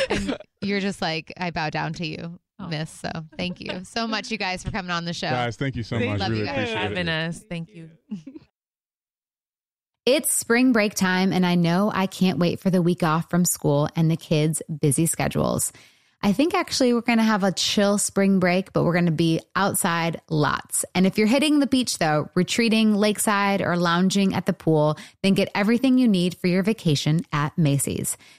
[0.10, 2.68] and you're just like I bow down to you, Oh.
[2.68, 2.90] Miss.
[2.92, 5.30] So thank you so much, you guys, for coming on the show.
[5.30, 6.20] Guys, thank you so Thank much.
[6.20, 6.56] Love you Really guys.
[6.58, 7.28] appreciate Having it.
[7.28, 7.46] us.
[7.50, 7.90] Thank you.
[10.06, 13.44] It's spring break time, and I know I can't wait for the week off from
[13.44, 15.74] school and the kids' busy schedules.
[16.24, 19.12] I think actually we're going to have a chill spring break, but we're going to
[19.12, 20.84] be outside lots.
[20.96, 25.36] And if you're hitting the beach though, retreating lakeside or lounging at the pool, then
[25.36, 28.18] get everything you need for your vacation at Macy's.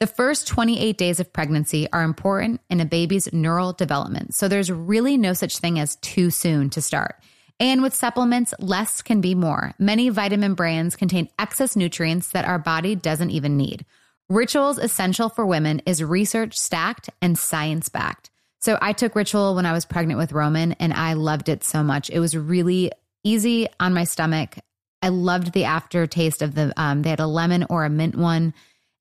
[0.00, 4.70] The first 28 days of pregnancy are important in a baby's neural development, so there's
[4.70, 7.16] really no such thing as too soon to start.
[7.58, 9.74] And with supplements, less can be more.
[9.76, 13.84] Many vitamin brands contain excess nutrients that our body doesn't even need.
[14.28, 18.30] Rituals Essential for Women is research stacked and science backed.
[18.60, 21.82] So I took Ritual when I was pregnant with Roman and I loved it so
[21.82, 22.08] much.
[22.08, 22.92] It was really
[23.24, 24.58] easy on my stomach.
[25.02, 28.54] I loved the aftertaste of the, um, they had a lemon or a mint one.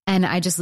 [0.07, 0.61] And I just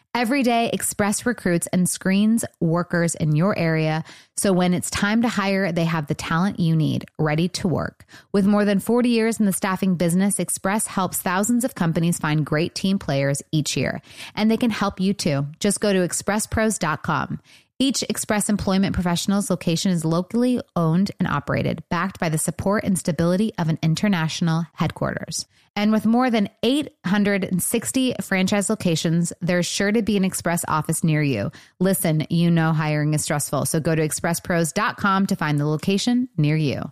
[0.13, 4.03] Every day, Express recruits and screens workers in your area.
[4.35, 8.05] So when it's time to hire, they have the talent you need ready to work.
[8.33, 12.45] With more than 40 years in the staffing business, Express helps thousands of companies find
[12.45, 14.01] great team players each year.
[14.35, 15.47] And they can help you too.
[15.61, 17.39] Just go to expresspros.com.
[17.79, 22.99] Each Express Employment Professionals location is locally owned and operated, backed by the support and
[22.99, 25.45] stability of an international headquarters.
[25.75, 31.21] And with more than 860 franchise locations, there's sure to be an Express office near
[31.21, 31.51] you.
[31.79, 36.55] Listen, you know hiring is stressful, so go to expresspros.com to find the location near
[36.55, 36.91] you.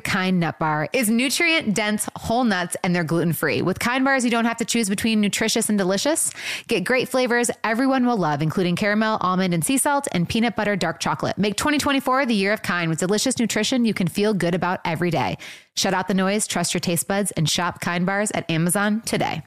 [0.00, 3.62] kind nut bar is nutrient dense whole nuts and they're gluten free.
[3.62, 6.32] With kind bars, you don't have to choose between nutritious and delicious.
[6.68, 10.76] Get great flavors everyone will love, including caramel, almond, and sea salt, and peanut butter
[10.76, 11.38] dark chocolate.
[11.38, 15.10] Make 2024 the year of kind with delicious nutrition you can feel good about every
[15.10, 15.38] day.
[15.76, 19.42] Shut out the noise, trust your taste buds, and shop kind bars at Amazon today.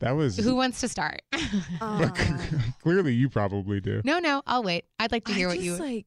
[0.00, 1.22] That was Who wants to start?
[2.82, 4.02] clearly you probably do.
[4.04, 4.84] no, no, I'll wait.
[4.98, 5.76] I'd like to hear I what just, you.
[5.76, 6.06] like.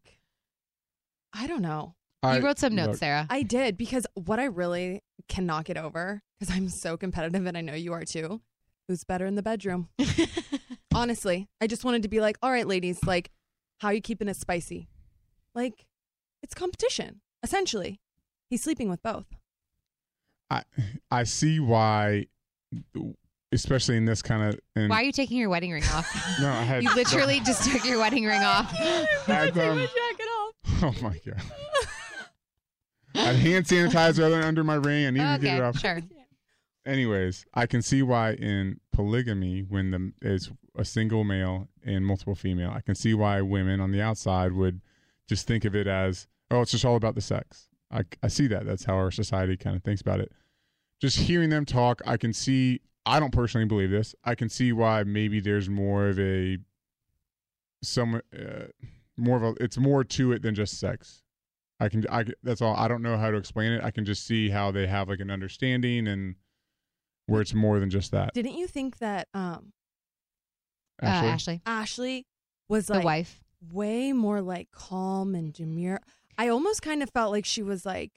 [1.33, 1.95] I don't know.
[2.23, 3.27] I- you wrote some notes, look, Sarah.
[3.29, 7.61] I did because what I really cannot get over because I'm so competitive and I
[7.61, 8.41] know you are too.
[8.87, 9.89] Who's better in the bedroom?
[10.93, 13.31] Honestly, I just wanted to be like, all right, ladies, like,
[13.79, 14.87] how you keeping it spicy?
[15.53, 15.85] Like,
[16.41, 17.99] it's competition essentially.
[18.49, 19.25] He's sleeping with both.
[20.49, 20.63] I
[21.11, 22.27] I see why,
[23.51, 24.59] especially in this kind of.
[24.75, 26.07] In, Why are you taking your wedding ring off?
[26.41, 26.83] No, I had.
[26.83, 28.73] you literally just took your wedding ring off.
[28.73, 29.87] I had, um,
[30.81, 31.41] Oh my god.
[33.17, 35.07] I had hand sanitizer under my ring.
[35.07, 35.79] I needed to get it off.
[35.79, 36.01] sure.
[36.85, 42.35] Anyways, I can see why in polygamy, when the is a single male and multiple
[42.35, 44.81] female, I can see why women on the outside would
[45.27, 47.67] just think of it as, oh, it's just all about the sex.
[47.91, 48.65] I, I see that.
[48.65, 50.31] That's how our society kind of thinks about it.
[51.01, 52.81] Just hearing them talk, I can see.
[53.05, 54.15] I don't personally believe this.
[54.23, 56.57] I can see why maybe there's more of a
[57.81, 58.65] some uh,
[59.17, 59.63] more of a.
[59.63, 61.23] It's more to it than just sex.
[61.79, 62.05] I can.
[62.09, 62.75] I that's all.
[62.75, 63.83] I don't know how to explain it.
[63.83, 66.35] I can just see how they have like an understanding and
[67.27, 68.33] where it's more than just that.
[68.33, 69.73] Didn't you think that um
[71.01, 71.27] Ashley?
[71.27, 72.25] Uh, Ashley, Ashley
[72.67, 73.39] was the wife.
[73.71, 75.99] way more like calm and demure.
[76.37, 78.11] I almost kind of felt like she was like,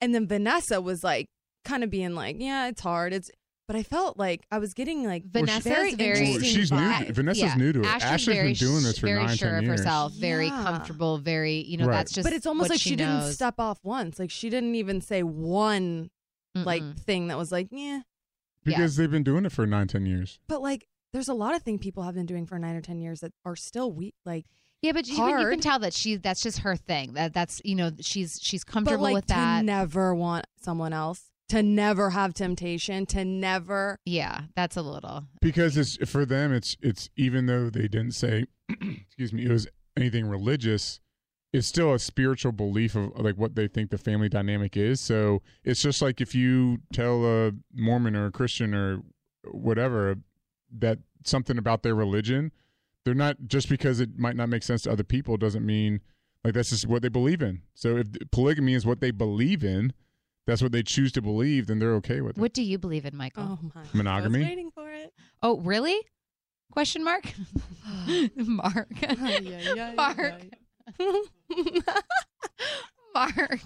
[0.00, 1.28] and then Vanessa was like,
[1.64, 3.12] kind of being like, yeah, it's hard.
[3.12, 3.30] It's,
[3.66, 6.78] but I felt like I was getting like Vanessa's very, very- she's new.
[7.06, 7.54] To, Vanessa's Yeah.
[7.56, 7.86] new to it.
[7.86, 9.80] Ashley's Ashley's very been doing this for very nine, sure 10 of years.
[9.80, 10.62] herself, very Yeah.
[10.62, 11.96] comfortable, very you know Right.
[11.98, 12.24] that's just.
[12.24, 14.18] but it's almost what like she, didn't step off once.
[14.18, 16.10] Like she didn't even say one
[16.54, 16.98] like Mm-mm.
[17.00, 18.00] thing that was like, yeah.
[18.64, 20.38] Because they've been doing it for nine, ten years.
[20.48, 23.00] But like, there's a lot of things people have been doing for nine or ten
[23.00, 24.14] years that are still weak.
[24.24, 24.44] like.
[24.82, 27.12] Yeah, but you, can- you can tell that she that's just her thing.
[27.14, 29.64] That that's you know she's she's But comfortable like with to that.
[29.64, 33.98] never want someone else, to never have temptation, to never.
[34.06, 35.24] yeah, that's a little.
[35.42, 39.66] Because it's for them, it's it's even though they didn't say, excuse me, it was
[39.94, 40.98] anything religious.
[41.52, 44.98] It's still a spiritual belief of like what they think the family dynamic is.
[45.02, 49.02] So it's just like if you tell a Mormon or a Christian or
[49.50, 50.16] whatever
[50.78, 52.50] that something about their religion,
[53.04, 56.00] they're not just because it might not make sense to other people doesn't mean
[56.42, 57.60] like that's just what they believe in.
[57.74, 59.92] So if polygamy is what they believe in,
[60.46, 62.40] that's what they choose to believe, then they're okay with it.
[62.40, 63.58] What do you believe in, Michael?
[63.62, 63.82] Oh my!
[63.92, 64.38] Monogamy?
[64.38, 65.12] I was waiting for it.
[65.42, 65.98] Oh, really?
[66.72, 67.32] Question mark.
[68.36, 68.88] Mark.
[69.96, 70.34] Mark.
[73.14, 73.60] Mark.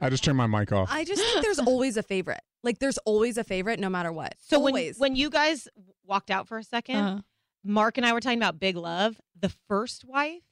[0.00, 0.88] I just turned my mic off.
[0.90, 2.40] I just think there's always a favorite.
[2.62, 4.34] Like there's always a favorite, no matter what.
[4.38, 5.68] So when when you guys
[6.06, 7.20] walked out for a 2nd Uh-huh.
[7.64, 9.20] Mark and I were talking about Big Love.
[9.38, 10.42] The first wife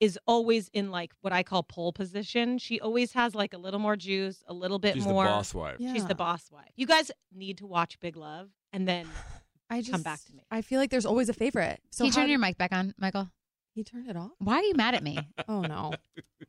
[0.00, 2.58] is always in like what I call pole position.
[2.58, 4.96] She always has like a little more juice, a little bit more.
[4.96, 5.76] She's the boss wife.
[5.78, 6.70] She's the boss wife.
[6.76, 9.06] You guys need to watch Big Love and then
[9.70, 10.44] I just come back to me.
[10.50, 11.80] I feel like there's always a favorite.
[11.90, 13.30] So Can you how turn do- your mic back on, Michael?
[13.74, 14.30] He turned it off.
[14.38, 15.18] Why are you mad at me?
[15.48, 15.92] Oh no!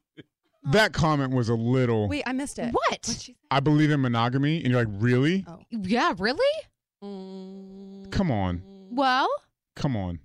[0.71, 2.07] that comment was a little.
[2.07, 2.71] Wait, I missed it.
[2.73, 2.89] What?
[2.91, 3.37] What'd she say?
[3.51, 5.43] I believe in monogamy, and you're like, really?
[5.47, 5.59] Oh.
[5.71, 6.63] Yeah, really?
[7.03, 8.11] Mm.
[8.11, 9.27] Come on, Well,
[9.75, 10.19] come on,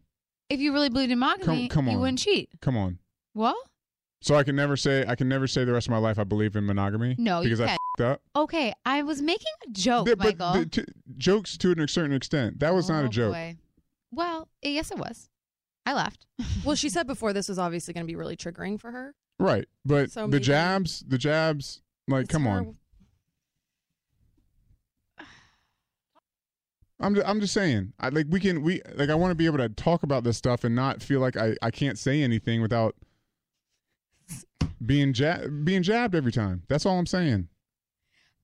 [0.50, 2.00] if you really believed in monogamy, come you on.
[2.00, 2.50] wouldn't cheat.
[2.60, 2.98] come on.
[3.36, 3.54] Well,
[4.22, 6.24] So I can never say I can never say the rest of my life I
[6.24, 7.14] believe in monogamy.
[7.18, 7.80] No, because I can't.
[7.98, 8.22] fed up.
[8.34, 8.72] okay.
[8.86, 10.60] I was making a joke, Yeah, but Michael.
[10.60, 10.86] the- to-
[11.18, 12.58] jokes to a certain extent.
[12.60, 13.34] That was not Oh, a joke.
[13.34, 13.56] boy.
[14.10, 15.28] Well, yes, it was.
[15.84, 16.24] I laughed.
[16.64, 19.14] Well, she said before this was obviously going to be really triggering for her.
[19.38, 22.76] Right, but So the maybe- jabs, the jabs, like, It's come her- on.
[27.00, 27.92] I'm just, I'm just saying.
[28.00, 30.38] I like we can we like I want to be able to talk about this
[30.38, 32.96] stuff and not feel like I, I can't say anything without
[34.84, 36.62] being jab being jabbed every time.
[36.68, 37.48] That's all I'm saying.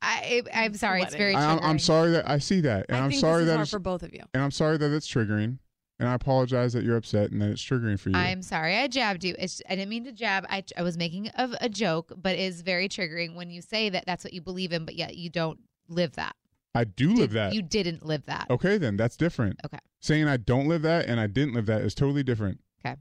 [0.05, 1.03] I, I'm sorry.
[1.03, 1.35] It's very.
[1.35, 3.47] I, I'm, I'm sorry that I see that, and I am think sorry this is
[3.49, 4.21] that hard it's- for both of you.
[4.35, 5.59] and I'm sorry that it's triggering,
[6.01, 8.17] and I apologize that you're upset and that it's triggering for you.
[8.17, 8.77] I'm sorry.
[8.77, 9.37] I jabbed you.
[9.39, 10.45] It's, I didn't mean to jab.
[10.49, 14.05] I, I was making a, a joke, but it's very triggering when you say that
[14.07, 16.35] that's what you believe in, but yet you don't live that.
[16.75, 17.55] I do live Did- that.
[17.55, 18.47] You didn't live that.
[18.51, 19.61] Okay, then that's different.
[19.65, 19.79] Okay.
[20.01, 22.59] Saying I don't live that and I didn't live that is totally different.
[22.85, 22.97] Okay.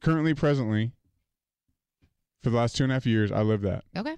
[0.00, 0.92] Currently, presently,
[2.42, 3.84] for the last two and a half years, I live that.
[3.96, 4.16] Okay.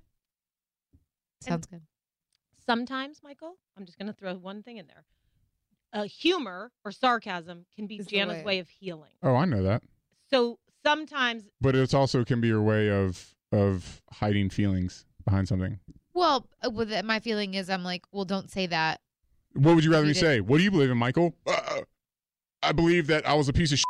[1.41, 1.83] Sounds good.
[2.66, 5.05] Sometimes, Michael, I'm just going to throw one thing in there.
[5.93, 8.45] Uh, humor or sarcasm can be Is the Jana's way.
[8.45, 9.12] way of healing.
[9.22, 9.83] Oh, I know that.
[10.31, 15.79] So sometimes But it's also can be your way of of hiding feelings behind something.
[16.12, 19.01] Well, uh, with it, my feeling is I'm like, well, don't say that.
[19.53, 20.41] What would you rather You me did- say?
[20.41, 21.37] What do you believe in, Michael?
[21.47, 21.83] Uh,
[22.62, 23.87] I believe that I was a piece of shit.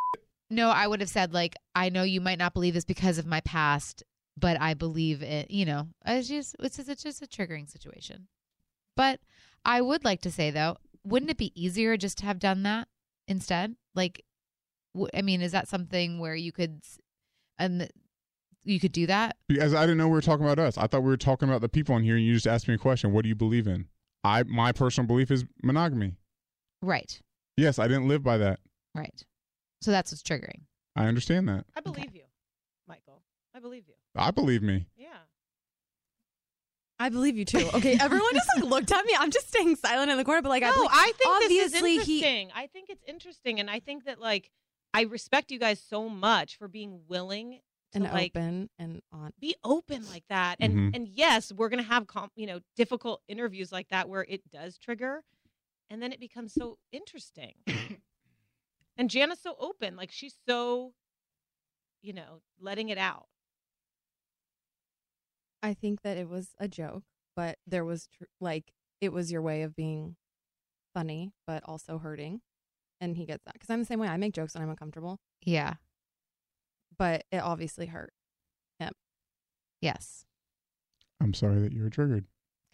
[0.51, 3.24] No, I would have said like, I know you might not believe this because of
[3.24, 4.03] my past,
[4.37, 5.51] but I believe it.
[5.51, 8.28] You know, it's just it's just, it's just a triggering situation.
[8.97, 9.20] But
[9.64, 12.89] I would like to say though, wouldn't it be easier just to have done that
[13.28, 13.76] instead?
[13.95, 14.24] Like,
[14.95, 16.99] w- I mean, is that something where you could, s-
[17.59, 17.89] and
[18.64, 19.37] you could do that?
[19.49, 20.78] Because I didn't know we were talking about us.
[20.78, 22.74] I thought we were talking about the people in here, and you just asked me
[22.74, 23.12] a question.
[23.12, 23.87] What do you believe in?
[24.22, 26.16] I my personal belief is monogamy.
[26.82, 27.20] Right,
[27.57, 28.61] Yes, I didn't live by that.
[28.95, 29.22] right.
[29.80, 30.62] So that's what's triggering.
[30.97, 31.66] I understand that.
[31.76, 32.24] I believe you,
[32.89, 33.22] Michael.
[33.55, 33.95] I believe you.
[34.16, 34.86] I believe me.
[34.96, 35.08] Yeah.
[36.98, 37.68] I believe you too.
[37.74, 39.12] Okay, everyone just like looked at me.
[39.18, 41.56] I'm just staying silent in the corner, but like I no, believe, I think obviously
[41.58, 42.50] this is he interesting.
[42.54, 44.50] I think it's interesting, and I think that like
[44.94, 47.54] I respect you guys so much for being willing
[47.92, 49.32] to and like open and on.
[49.40, 50.56] be open like that.
[50.60, 50.96] And Mhm.
[50.96, 54.78] and yes, we're gonna have com- you know difficult interviews like that where it does
[54.78, 55.24] trigger,
[55.90, 57.54] and then it becomes so interesting.
[58.96, 60.94] and Jana's so open, like she's so,
[62.02, 63.26] you know, letting it out.
[65.64, 67.02] I think that it was a joke,
[67.34, 70.16] but there was tr- like it was your way of being
[70.94, 72.40] funny, but also hurting,
[73.00, 74.08] and he gets that because I'm the same way.
[74.08, 75.74] I make jokes when I'm uncomfortable, Yeah.
[76.98, 78.12] but it obviously hurt
[78.78, 78.92] him.
[79.80, 80.24] Yes.
[81.20, 82.26] I'm sorry that you were triggered.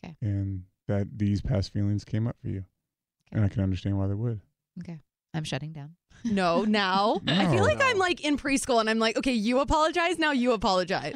[0.04, 0.16] Okay.
[0.20, 2.64] And that these past feelings came up for you.
[3.32, 4.40] And I can understand why they would.
[4.80, 4.98] Okay.
[5.32, 5.94] I'm shutting down.
[6.24, 7.62] No, now I feel No.
[7.62, 10.32] like I'm like in preschool, and I'm like, okay, you apologize now.
[10.32, 11.14] You apologize.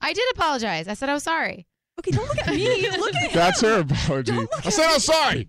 [0.00, 0.88] I did apologize.
[0.88, 1.66] I said I was sorry.
[1.98, 2.88] Okay, don't look at me.
[2.98, 3.68] look at That's him.
[3.70, 4.32] her apology.
[4.64, 5.48] I said at I'm sorry.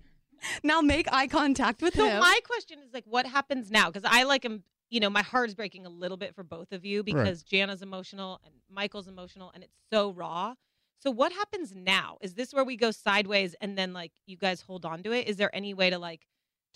[0.63, 2.19] Now make eye contact with So him.
[2.19, 3.89] my question is like, what happens now?
[3.91, 6.71] Because I like am, you know, my heart is breaking a little bit for both
[6.71, 10.55] of you because Jana's emotional and Michael's emotional, and it's so raw.
[10.99, 12.17] So what happens now?
[12.21, 15.27] Is this where we go sideways and then like you guys hold on to it?
[15.27, 16.25] Is there any way to like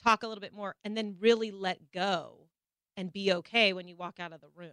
[0.02, 2.48] talk a little bit more and then really let go
[2.98, 4.72] and be okay when you walk out of the room?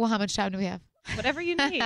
[0.00, 0.80] Well, how much time do we have?
[1.14, 1.82] Whatever you need.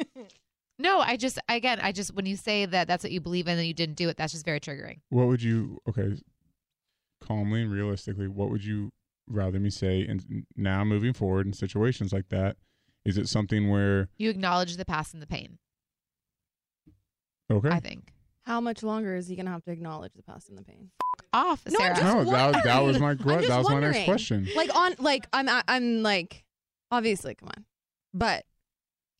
[0.78, 3.58] no, I just again, I just when you say that that's what you believe in
[3.58, 5.00] and you didn't do it, that's just very triggering.
[5.10, 5.78] What would you?
[5.86, 6.16] Okay,
[7.22, 8.92] calmly and realistically, what would you
[9.28, 10.06] rather me say?
[10.08, 12.56] And now moving forward in situations like that,
[13.04, 15.58] is it something where You acknowledge the past and the pain.
[17.50, 17.68] okay?
[17.68, 18.14] I think.
[18.46, 20.90] How much longer is he gonna have to acknowledge the past and the pain?
[21.34, 21.94] Off, No, Sarah.
[21.94, 24.48] just No, that- that was my que- that was my next question.
[24.56, 26.44] Like on, like I'm, I'm like,
[26.90, 27.64] obviously, come on,
[28.14, 28.44] but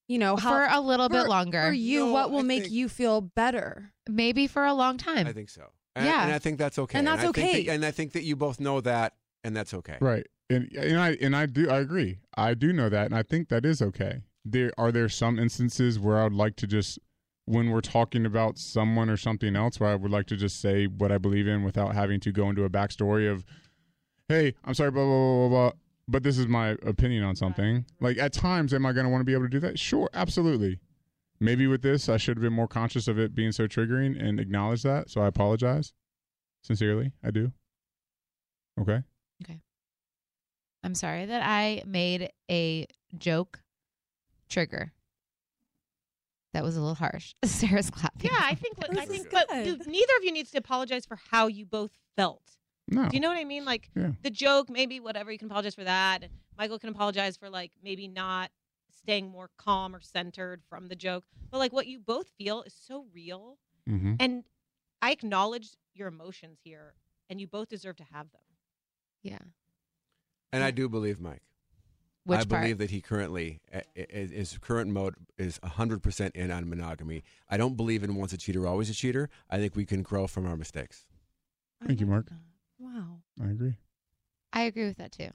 [0.08, 1.66] you know, how, For a little bit longer.
[1.66, 3.92] For you, No, what will I make think- you feel better?
[4.08, 5.26] Maybe for a long time.
[5.26, 5.70] I think so.
[5.94, 6.22] And, Yeah.
[6.24, 6.96] and I think that's okay.
[6.98, 7.64] And that's I think okay.
[7.66, 9.98] that- and I think that you both know that, and that's okay.
[10.00, 10.26] Right.
[10.48, 12.20] And and I and I do I agree.
[12.34, 14.22] I do know that and I think that is okay.
[14.46, 16.98] There are there some instances where I would like to just
[17.44, 20.86] when we're talking about someone or something else where I would like to just say
[20.86, 23.44] what I believe in without having to go into a backstory of
[24.28, 25.78] hey, I'm sorry, blah blah blah blah blah.
[26.10, 27.84] But this is my opinion on something.
[28.00, 29.78] Like at times, am I going to want to be able to do that?
[29.78, 30.80] Sure, absolutely.
[31.38, 34.40] Maybe with this, I should have been more conscious of it being so triggering and
[34.40, 35.10] acknowledge that.
[35.10, 35.92] So I apologize.
[36.62, 37.52] Sincerely, I do.
[38.80, 39.02] Okay.
[39.44, 39.60] Okay.
[40.82, 42.86] I'm sorry that I made a
[43.16, 43.60] joke
[44.48, 44.92] trigger.
[46.54, 47.34] That was a little harsh.
[47.44, 48.30] Sarah's clapping.
[48.30, 48.78] Yeah, I think.
[48.78, 51.92] What, I think, but you, neither of you needs to apologize for how you both
[52.16, 52.57] felt.
[52.90, 53.08] No.
[53.08, 53.64] Do you know what I mean?
[53.64, 54.12] Like Yeah.
[54.22, 55.30] the joke, maybe whatever.
[55.30, 56.24] You can apologize for that.
[56.56, 58.50] Michael can apologize for like maybe not
[58.90, 61.24] staying more calm or centered from the joke.
[61.50, 63.58] But like what you both feel is so real,
[63.88, 64.14] Mm-hmm.
[64.20, 64.44] and
[65.00, 66.92] I acknowledge your emotions here,
[67.30, 68.42] and you both deserve to have them.
[69.22, 69.38] Yeah.
[70.52, 71.42] And I do believe Mike.
[72.24, 72.62] Which I part?
[72.62, 73.60] believe that he currently,
[73.96, 77.22] is- his current mode is 100% in on monogamy.
[77.48, 79.30] I don't believe in once a cheater, always a cheater.
[79.48, 81.06] I think we can grow from our mistakes.
[81.86, 82.26] Thank you, Mark.
[82.78, 83.74] Wow, I agree.
[84.52, 85.30] I agree with that too.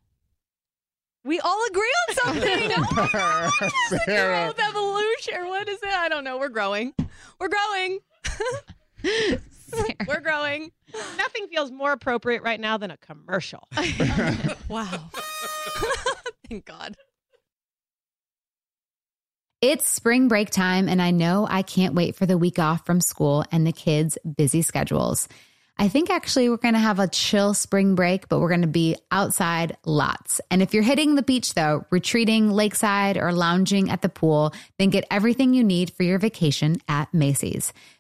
[1.23, 2.71] we all agree on something.
[3.05, 3.69] Oh
[4.05, 4.53] Sarah.
[4.53, 5.93] Growth evolution, what is it?
[5.93, 6.37] I don't know.
[6.37, 6.93] We're growing.
[7.39, 7.99] We're growing.
[10.07, 10.71] We're growing.
[11.17, 13.67] Nothing feels more appropriate right now than a commercial.
[14.69, 15.09] Wow.
[16.49, 16.95] Thank God.
[19.61, 22.99] It's spring break time, and I know I can't wait for the week off from
[23.01, 25.27] school and the kids' busy schedules.
[25.78, 28.67] I think actually we're going to have a chill spring break, but we're going to
[28.67, 30.39] be outside lots.
[30.51, 34.91] And if you're hitting the beach, though, retreating lakeside or lounging at the pool, then
[34.91, 37.74] get everything you need for your vacation at Macy's.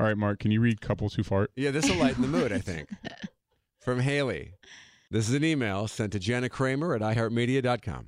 [0.00, 1.50] All right, Mark, can you read couples who fart?
[1.56, 2.88] Yeah, this will lighten the mood, I think.
[3.80, 4.54] From Haley.
[5.10, 8.06] This is an email sent to Jana Kramer at iHeartMedia.com.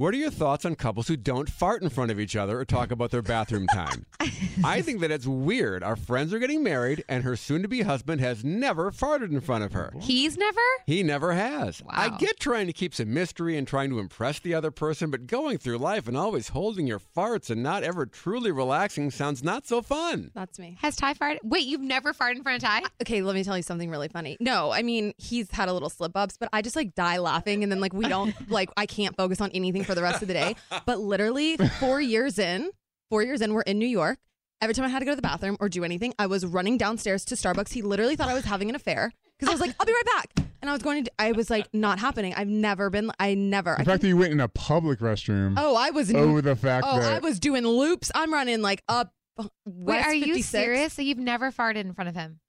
[0.00, 2.64] What are your thoughts on couples who don't fart in front of each other or
[2.64, 4.06] talk about their bathroom time?
[4.64, 5.82] I think that it's weird.
[5.82, 9.42] Our friends are getting married, and her soon to be husband has never farted in
[9.42, 9.92] front of her.
[10.00, 10.60] He's never?
[10.86, 11.82] He never has.
[11.86, 15.26] I get trying to keep some mystery and trying to impress the other person, but
[15.26, 19.66] going through life and always holding your farts and not ever truly relaxing sounds not
[19.66, 20.30] so fun.
[20.34, 20.78] That's me.
[20.80, 21.40] Has Ty farted?
[21.42, 22.84] Wait, you've never farted in front of Ty?
[23.02, 24.38] Okay, let me tell you something really funny.
[24.40, 27.62] No, I mean he's had a little slip ups, but I just like die laughing,
[27.62, 30.28] and then like we don't like I can't focus on anything for the rest of
[30.28, 30.54] the day.
[30.86, 32.70] But literally, four years in,
[33.10, 34.18] four years in, we're in New York.
[34.62, 36.76] Every time I had to go to the bathroom or do anything, I was running
[36.76, 37.72] downstairs to Starbucks.
[37.72, 40.04] He literally thought I was having an affair because I was like, "I'll be right
[40.16, 41.12] back," and I was going to.
[41.18, 43.10] I was like, "Not happening." I've never been.
[43.18, 43.74] I never.
[43.76, 45.54] The I fact that you went in a public restroom.
[45.56, 48.12] Oh, I was over the fact Oh, that I was doing loops.
[48.14, 49.14] I'm running like up.
[49.38, 50.92] uh, Wait, West are you serious?
[50.92, 52.40] So you've never farted in front of him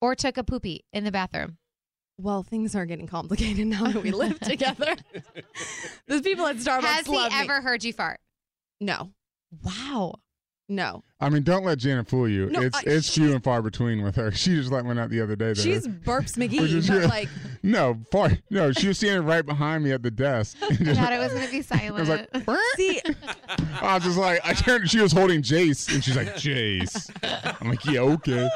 [0.00, 1.58] or took a poopy in the bathroom?
[2.20, 4.94] Well, things are getting complicated now that we live together.
[6.06, 7.38] Those people at Starbucks Has he love me.
[7.40, 8.20] ever heard you fart?
[8.80, 9.10] No,
[9.62, 10.14] Wow.
[10.70, 11.04] No.
[11.22, 12.48] I mean, don't let Janet fool you.
[12.48, 14.30] No, it's I- it's few and far between with her.
[14.40, 15.48] She just let one out the other day.
[15.52, 15.62] Though.
[15.62, 17.28] She's burps Which McGee, is but like
[17.62, 18.72] no, far no.
[18.72, 20.56] She was standing right behind me at the desk.
[20.62, 21.96] I thought it was going to be silent.
[21.96, 22.46] I was silent.
[22.48, 23.00] like, see,
[23.82, 24.88] I was just like, I turned.
[24.88, 27.10] She was holding Jace, and she's like, Jace.
[27.60, 28.48] I'm like, yeah, okay.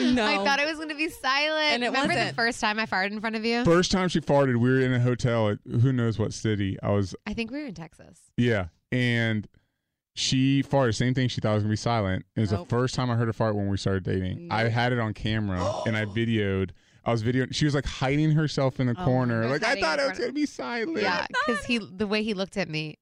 [0.00, 0.24] no.
[0.24, 1.72] I thought it was going to be silent.
[1.74, 2.36] And it Remember the wasn't.
[2.36, 3.64] first time I farted in front of you?
[3.64, 6.78] First time she farted, we were in a hotel at who knows what city.
[6.82, 8.18] I was, I think we were in Texas.
[8.38, 9.46] yeah, and
[10.18, 10.94] she farted.
[10.96, 11.28] Same thing.
[11.28, 12.26] She thought it was gonna be silent.
[12.36, 12.68] It was Nope.
[12.68, 14.48] the first time I heard her fart when we started dating.
[14.50, 16.70] I had it on camera and I videoed.
[17.04, 17.54] I was videoing.
[17.54, 19.42] She was like hiding herself in the Oh, corner.
[19.42, 19.50] God.
[19.50, 21.00] Like I Hiding thought in it was front of- gonna be silent.
[21.00, 22.98] Yeah, because he the way he looked at me,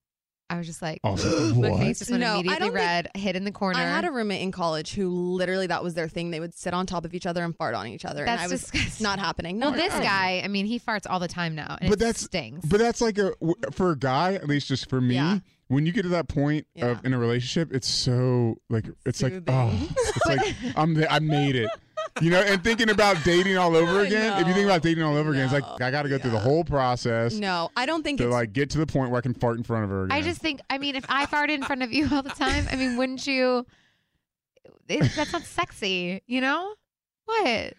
[0.48, 1.80] I was just like, I was like, my what?
[1.80, 3.80] face just went No, I immediately don't think- red, hid in the corner.
[3.80, 6.30] I had a roommate in college who literally that was their thing.
[6.30, 8.48] They would sit on top of each other and fart on each other, That's and
[8.50, 9.02] I was disgusting.
[9.04, 9.58] not happening.
[9.58, 10.02] well, oh No, this no.
[10.02, 12.64] guy, I mean, he farts all the time now, and But it that's- stings.
[12.66, 15.14] But that's like a w- for a guy, at least just for me.
[15.16, 15.38] Yeah.
[15.68, 16.86] When you get to that point Yeah.
[16.86, 21.18] of in a relationship, it's so like it's like oh, it's like I'm the, I
[21.18, 21.70] made it.
[22.22, 24.40] You know, and thinking about dating all over I again.
[24.40, 26.30] If you think about dating all over again, it's like I got to go through
[26.30, 29.18] the whole process No, I don't think to it's like get to the point where
[29.18, 30.16] I can fart in front of her again.
[30.16, 32.66] I just think, I mean, if I farted in front of you all the time,
[32.70, 33.66] I mean, wouldn't you?
[34.88, 36.74] It, that's not sexy, you know?
[37.24, 37.74] What?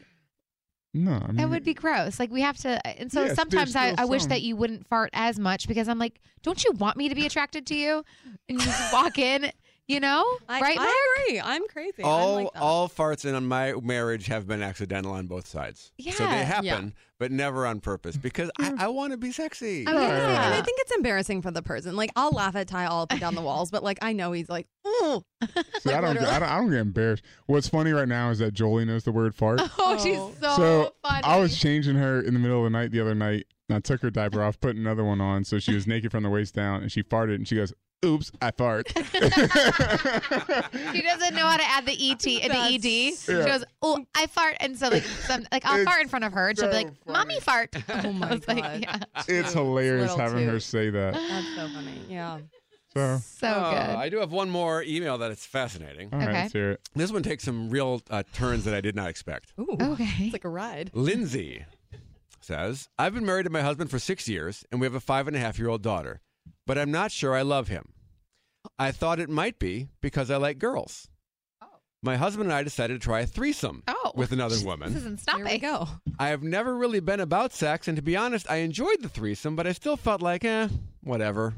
[0.98, 2.20] No, I mean That would be gross.
[2.20, 4.30] Like we have to, uh, and so Yes, sometimes I, I wish some.
[4.30, 7.26] that you wouldn't fart as much because I'm like, don't you want me to be
[7.26, 8.04] attracted to you?
[8.50, 9.52] And you just walk in,
[9.88, 10.76] you know, I, right?
[10.78, 10.90] Mark?
[11.28, 11.40] Agree.
[11.40, 12.04] I'm crazy.
[12.04, 15.92] I'm all like all farts in my marriage have been accidental on both sides.
[15.98, 16.82] Yeah, So they happen, Yeah.
[17.20, 19.88] but never on purpose because I, I want to be sexy.
[19.88, 20.46] I mean, Yeah.
[20.46, 21.96] and I think it's embarrassing for the person.
[21.96, 24.32] Like, I'll laugh at Ty all up and down the walls, but like, I know
[24.34, 25.24] he's like, oh,
[25.80, 26.18] See, I don't.
[26.18, 26.50] I don't.
[26.50, 27.24] I don't get embarrassed.
[27.46, 29.62] What's funny right now is that Jolie knows the word fart.
[29.80, 30.34] Oh, she's Oh.
[30.42, 31.24] so, so funny.
[31.24, 33.46] I was changing her in the middle of the night the other night.
[33.70, 36.24] And I took her diaper off, put another one on, so she was naked from
[36.24, 37.74] the waist down, and she farted, and she goes,
[38.06, 39.02] "Oops, I fart." she
[41.02, 42.82] doesn't know how to add the et and the ed.
[42.84, 43.45] She Yeah.
[43.45, 46.34] goes, "Oh, I fart," and so like, some, like I'll It's fart in front of
[46.34, 48.82] her, and she'll be so like, "Mommy fart." Oh my I was like, God.
[48.82, 51.14] yeah, it's hilarious Little having her say that.
[51.14, 52.02] that's so funny.
[52.10, 52.39] Yeah.
[52.93, 53.95] So, so Oh, good.
[53.95, 56.10] I do have one more email that is fascinating.
[56.12, 56.41] all right, Okay.
[56.41, 56.82] let's hear it.
[56.95, 59.54] This one takes some real uh, turns that I did not expect.
[59.60, 59.78] Ooh.
[59.80, 60.08] Okay.
[60.20, 60.89] It's like a ride.
[60.93, 61.64] Lindsay
[62.41, 65.28] says, I've been married to my husband for six years, and we have a five
[65.28, 66.22] and a half year old daughter,
[66.66, 67.89] but I'm not sure I love him.
[68.80, 71.08] I thought it might be because I like girls.
[72.04, 74.93] My husband and I decided to try a threesome Oh, with another woman.
[74.93, 75.18] This woman.
[75.18, 75.62] isn't Here we stopping.
[75.62, 75.88] go.
[76.20, 79.56] I have never really been about sex, and to be honest, I enjoyed the threesome,
[79.56, 80.68] but I still felt like, eh,
[81.02, 81.56] whatever.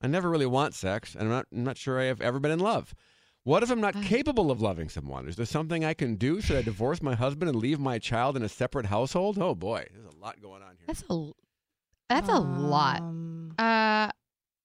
[0.00, 2.50] I never really want sex, and I'm not, I'm not sure I have ever been
[2.50, 2.94] in love.
[3.44, 5.28] What if I'm not capable of loving someone?
[5.28, 6.40] Is there something I can do?
[6.40, 9.36] Should I divorce my husband and leave my child in a separate household?
[9.38, 10.86] Oh boy, there's a lot going on here.
[10.86, 11.30] That's a
[12.08, 13.00] that's a lot.
[13.00, 14.10] Um, Uh,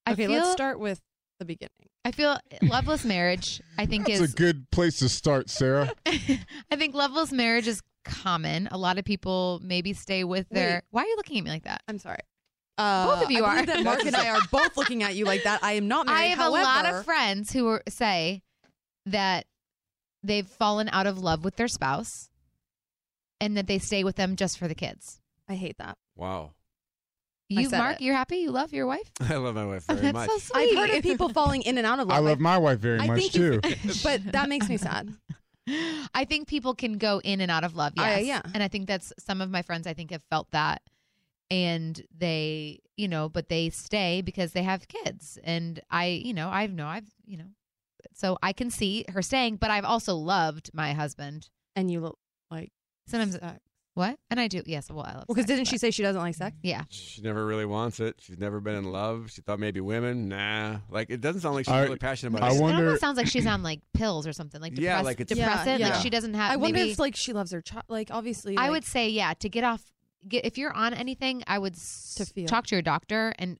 [0.07, 1.01] I okay, feel, let's start with
[1.39, 1.71] the beginning.
[2.05, 3.61] I feel loveless marriage.
[3.77, 5.91] I think That's is a good place to start, Sarah.
[6.05, 8.69] I think loveless marriage is common.
[8.71, 10.75] A lot of people maybe stay with their.
[10.75, 10.83] Wait.
[10.91, 11.81] Why are you looking at me like that?
[11.89, 12.21] I'm sorry.
[12.77, 13.65] Uh, Both of you I are.
[13.65, 15.61] that Mark and I are both looking at you like that.
[15.61, 16.17] I am not married.
[16.17, 18.43] I have a lot of friends who are, say
[19.07, 19.45] that
[20.23, 22.29] they've fallen out of love with their spouse
[23.41, 25.19] and that they stay with them just for the kids.
[25.49, 25.97] I hate that.
[26.15, 26.51] Wow.
[27.55, 28.01] I You, Mark, it.
[28.01, 28.37] you're happy?
[28.37, 29.09] You love your wife?
[29.21, 30.29] I love my wife very That's much.
[30.29, 30.77] so sweet.
[30.77, 32.17] I've heard of people falling in and out of love.
[32.17, 33.61] I love my wife very I much too.
[34.03, 35.13] but that makes me sad.
[36.13, 37.93] I think people can go in and out of love.
[37.97, 38.25] Oh, I- Yes.
[38.25, 38.41] yeah.
[38.53, 40.81] And I think that's some of my friends I think have felt that.
[41.49, 45.37] And they, you know, but they stay because they have kids.
[45.43, 47.45] And I, you know, I've no, I've, you know,
[48.13, 51.49] so I can see her staying, but I've also loved my husband.
[51.75, 52.17] And you look
[52.51, 52.71] like
[53.07, 53.37] sometimes
[53.97, 54.17] what?
[54.29, 54.61] And I do.
[54.65, 54.89] Yes.
[54.89, 56.55] Well, I love Well, because sex, didn't she but- say she doesn't like sex?
[56.63, 56.83] Yeah.
[56.89, 58.15] She never really wants it.
[58.19, 59.31] She's never been in love.
[59.31, 60.29] She thought maybe women.
[60.29, 60.77] Nah.
[60.89, 62.57] Like it doesn't sound like she's I- really passionate about I it.
[62.57, 65.19] It wonder- almost sounds like she's on like pills or something, like Yeah, depress- like
[65.21, 65.79] it's- depressant.
[65.81, 66.51] Yeah, Like she doesn't have.
[66.51, 67.83] I wonder maybe, if like she loves her child.
[67.89, 69.83] Like obviously, I like- would say, yeah, to get off,
[70.27, 72.47] get if you're on anything, I would s- To feel.
[72.47, 73.57] talk to your doctor and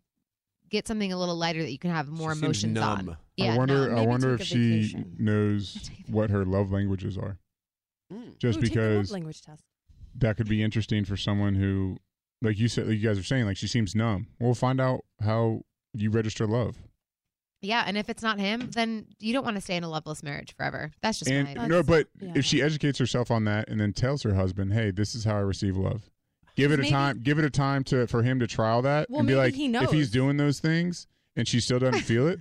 [0.70, 3.10] get something a little lighter that you can have more She seems emotions numb.
[3.10, 3.18] on.
[3.38, 3.76] Yeah, I wonder.
[3.88, 3.92] numb.
[3.92, 5.16] I Maybe wonder if a she vacation.
[5.18, 7.38] knows what her love languages are.
[8.14, 8.38] Mm.
[8.38, 9.64] Just Ooh, take the love because language test.
[10.18, 11.98] That could be interesting for someone who,
[12.42, 14.28] like you said, like you guys are saying, like she seems numb.
[14.40, 15.62] We'll find out how
[15.94, 16.78] you register love.
[17.62, 20.22] Yeah, and if it's not him, then you don't want to stay in a loveless
[20.22, 20.92] marriage forever.
[21.02, 21.68] That's just and my.
[21.68, 22.34] no, but yeah.
[22.36, 25.38] if she educates herself on that and then tells her husband, "Hey, this is how
[25.38, 26.12] I receive love,"
[26.56, 27.22] give it a time.
[27.24, 29.74] Give it a time to for him to trial that Well, and be like, he
[29.74, 32.40] if he's doing those things and she still doesn't feel it,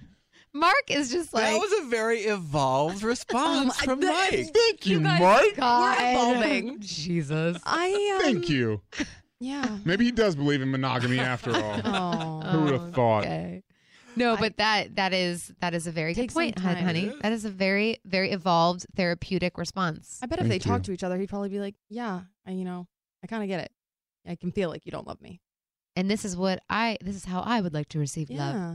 [0.58, 4.52] Mark is just like that was a very evolved response Um, from that- Mike.
[4.54, 5.56] thank you, guys- Mike.
[5.56, 6.80] God, We're evolving.
[6.80, 7.58] Jesus.
[7.64, 8.80] I um, Thank you.
[9.40, 9.78] Yeah.
[9.84, 11.80] Maybe he does believe in monogamy after all.
[11.84, 12.40] Oh.
[12.50, 13.24] Who would have thought?
[13.24, 13.62] Okay.
[14.18, 16.82] No, but that that is that is a very good point, time.
[16.82, 17.12] honey.
[17.20, 20.18] That is a very very evolved therapeutic response.
[20.22, 22.52] I bet if they Thank talked to each other, he'd probably be like, "Yeah, I,
[22.52, 22.86] you know,
[23.22, 23.72] I kind of get it.
[24.26, 25.42] I can feel like you don't love me."
[25.96, 28.54] And this is what I this is how I would like to receive love.
[28.54, 28.74] Yeah.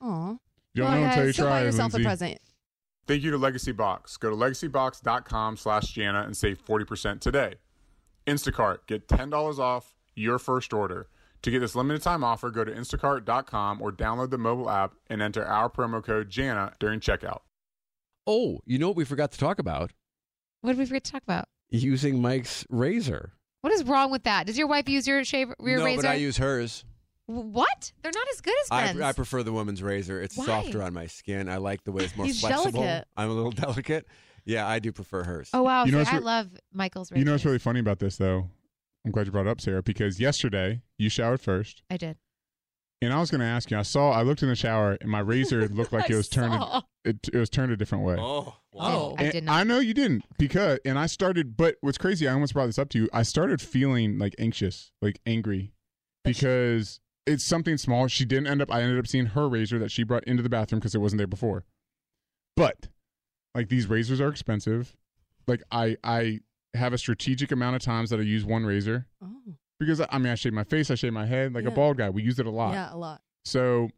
[0.00, 0.36] Aw.
[0.74, 2.04] You don't know until you Still try, buy yourself Lindsay.
[2.04, 2.38] a present.
[3.06, 4.16] Thank you to Legacy Box.
[4.16, 7.54] Go to legacybox.com slash Jana and save 40% today.
[8.26, 11.08] Instacart, get $10 off your first order.
[11.42, 15.20] To get this limited time offer, go to instacart.com or download the mobile app and
[15.20, 17.40] enter our promo code JANA during checkout.
[18.26, 19.92] Oh, you know what we forgot to talk about?
[20.62, 21.44] What did we forget to talk about?
[21.68, 23.34] Using Mike's razor.
[23.60, 24.46] What is wrong with that?
[24.46, 26.02] Does your wife use your shave your no, razor?
[26.02, 26.86] but I use hers.
[27.28, 27.92] W- what?
[28.02, 29.00] They're not as good as I, men's.
[29.00, 30.20] I prefer the woman's razor.
[30.20, 30.46] It's Why?
[30.46, 31.48] softer on my skin.
[31.48, 32.82] I like the way it's more He's flexible.
[32.82, 33.08] delicate.
[33.16, 34.06] I'm a little delicate.
[34.44, 35.48] Yeah, I do prefer hers.
[35.54, 35.84] oh wow!
[35.86, 37.18] You know see, what's I re- love Michael's razor.
[37.18, 38.50] You know what's really funny about this, though?
[39.06, 41.82] I'm glad you brought it up, Sarah, because yesterday you showered first.
[41.90, 42.16] I did.
[43.02, 43.78] And I was going to ask you.
[43.78, 44.10] I saw.
[44.12, 46.52] I looked in the shower, and my razor looked like it was turned.
[46.54, 46.82] saw.
[47.04, 48.16] It, it was turned a different way.
[48.18, 49.14] Oh, oh wow.
[49.18, 49.54] I did not.
[49.60, 51.56] I know you didn't because, and I started.
[51.56, 52.28] But what's crazy?
[52.28, 53.08] I almost brought this up to you.
[53.14, 55.72] I started feeling like anxious, like angry,
[56.22, 58.06] because it's something small.
[58.08, 58.70] She didn't end up.
[58.72, 61.18] I ended up seeing her razor that she brought into the bathroom because it wasn't
[61.18, 61.64] there before.
[62.56, 62.88] But
[63.54, 64.94] like these razors are expensive.
[65.46, 66.40] Like I, I
[66.74, 69.54] have a strategic amount of times that I use one razor Oh.
[69.78, 72.10] because I mean I shave my face, I shave my head like a bald guy.
[72.10, 72.72] We use it a lot.
[72.72, 73.20] Yeah, a lot.
[73.44, 73.90] So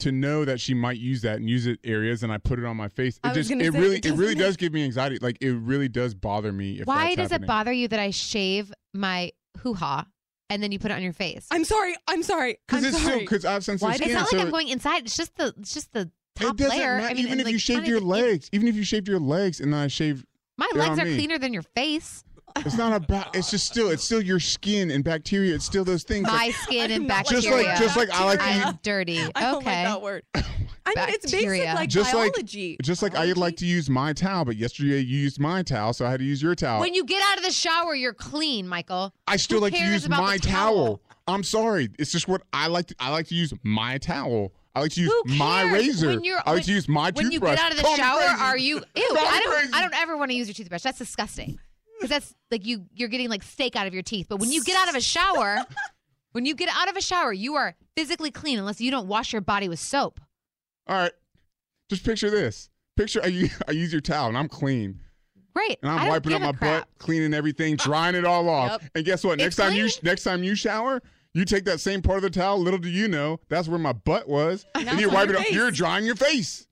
[0.00, 2.64] to know that she might use that and use it areas and I put it
[2.64, 5.18] on my face, it just it really it it really does give me anxiety.
[5.20, 7.44] Like it really does bother me if Why does happening.
[7.44, 10.06] it bother you that I shave my hoo ha
[10.54, 11.46] and then you put it on your face?
[11.50, 11.94] I'm sorry.
[12.08, 12.58] I'm sorry.
[12.66, 13.10] Because I'm it's sorry.
[13.10, 14.08] still because I have sensitive Why skin.
[14.10, 15.04] it's not so like I'm going inside.
[15.04, 16.96] It's just the it's just the it top doesn't layer.
[16.98, 17.08] matter.
[17.08, 19.18] I mean, even if like, you shaved your even- legs, even if you shaved your
[19.20, 20.24] legs and then I shaved,
[20.56, 21.14] My legs are me.
[21.16, 22.24] cleaner than your face.
[22.56, 23.34] It's not about.
[23.34, 23.90] It's just still.
[23.90, 25.54] It's still your skin and bacteria.
[25.54, 26.26] It's still those things.
[26.26, 28.56] My like, skin and not like just like just like I like to Bacteria.
[28.56, 29.20] use I'm dirty.
[29.34, 29.84] I don't okay.
[29.84, 30.22] like that word.
[30.34, 30.40] I
[30.94, 31.74] mean, it's basic Bacteria.
[31.74, 32.34] like just like
[32.82, 35.92] just like I would like to use my towel, but yesterday you used my towel,
[35.92, 36.80] so I had to use your towel.
[36.80, 39.12] When you get out of the shower, you're clean, Michael.
[39.26, 41.00] I still Who like to use my the towel.
[41.26, 41.88] I'm sorry.
[41.98, 42.86] It's just what I like.
[42.88, 44.52] To, I like to use my towel.
[44.76, 45.72] I like to use Who my cares?
[45.72, 46.06] razor.
[46.08, 47.22] When you're- I like when- to use my toothbrush.
[47.24, 47.56] When you toothbrush.
[47.56, 48.42] get out of the Call shower, crazy.
[48.42, 48.76] are you?
[48.96, 49.16] Ew!
[49.18, 49.52] I don't.
[49.56, 49.72] crazy.
[49.72, 50.82] I don't ever want to use your toothbrush.
[50.82, 51.58] That's disgusting.
[52.04, 52.86] Because that's like you.
[52.94, 54.26] You're getting like steak out of your teeth.
[54.28, 55.58] But when you get out of a shower,
[56.32, 59.32] when you get out of a shower, you are physically clean unless you don't wash
[59.32, 60.20] your body with soap.
[60.86, 61.12] All right.
[61.88, 62.70] Just picture this.
[62.96, 65.00] Picture I use, I use your towel and I'm clean.
[65.54, 65.78] Great.
[65.82, 66.80] And I'm wiping up my crap.
[66.80, 68.82] butt, cleaning everything, uh, drying it all off.
[68.82, 68.90] Yep.
[68.96, 69.38] And guess what?
[69.38, 71.00] Next It's time you next time you shower,
[71.32, 72.58] you take that same part of the towel.
[72.58, 75.48] Little do you know, that's where my butt was, and it's you wipe it up.
[75.50, 76.66] You're drying your face.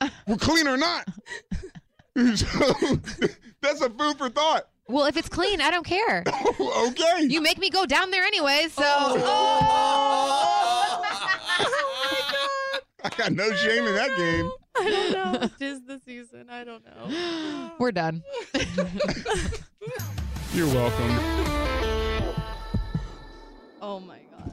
[0.26, 1.06] We're clean or not.
[2.16, 2.74] So,
[3.62, 4.68] that's a food for thought.
[4.88, 6.24] Well, if it's clean, I don't care.
[6.62, 7.24] Oh, okay.
[7.26, 8.82] You make me go down there anyway, so.
[8.84, 9.22] Oh.
[9.24, 11.02] Oh!
[13.04, 14.50] I got no shame in that game.
[14.76, 15.48] I don't know.
[15.58, 16.50] Tis the season.
[16.50, 17.70] I don't know.
[17.78, 18.22] We're done.
[20.52, 21.18] You're welcome.
[23.80, 24.52] Oh my god.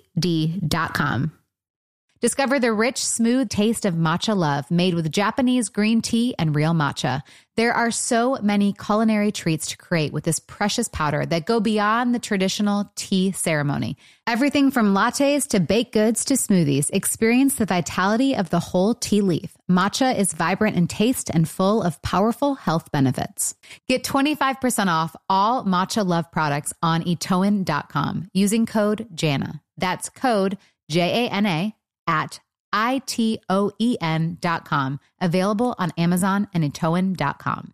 [2.21, 6.73] Discover the rich, smooth taste of matcha love made with Japanese green tea and real
[6.73, 7.23] matcha.
[7.55, 12.13] There are so many culinary treats to create with this precious powder that go beyond
[12.13, 13.97] the traditional tea ceremony.
[14.27, 16.91] Everything from lattes to baked goods to smoothies.
[16.93, 19.57] Experience the vitality of the whole tea leaf.
[19.67, 23.55] Matcha is vibrant in taste and full of powerful health benefits.
[23.89, 29.59] Get 25% off all matcha love products on itoen.com using code JANA.
[29.77, 30.57] That's code
[30.89, 31.75] J A N A
[32.07, 32.39] at
[32.73, 34.99] I T O E N dot com.
[35.19, 37.73] Available on Amazon and itoen.com.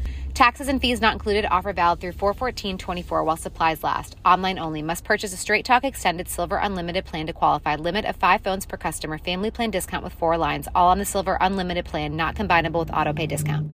[0.33, 1.45] Taxes and fees not included.
[1.45, 4.15] Offer valid through 41424 while supplies last.
[4.25, 4.81] Online only.
[4.81, 7.75] Must purchase a Straight Talk Extended Silver Unlimited plan to qualify.
[7.75, 9.17] Limit of five phones per customer.
[9.17, 10.67] Family plan discount with four lines.
[10.73, 13.69] All on the Silver Unlimited plan, not combinable with auto pay discount.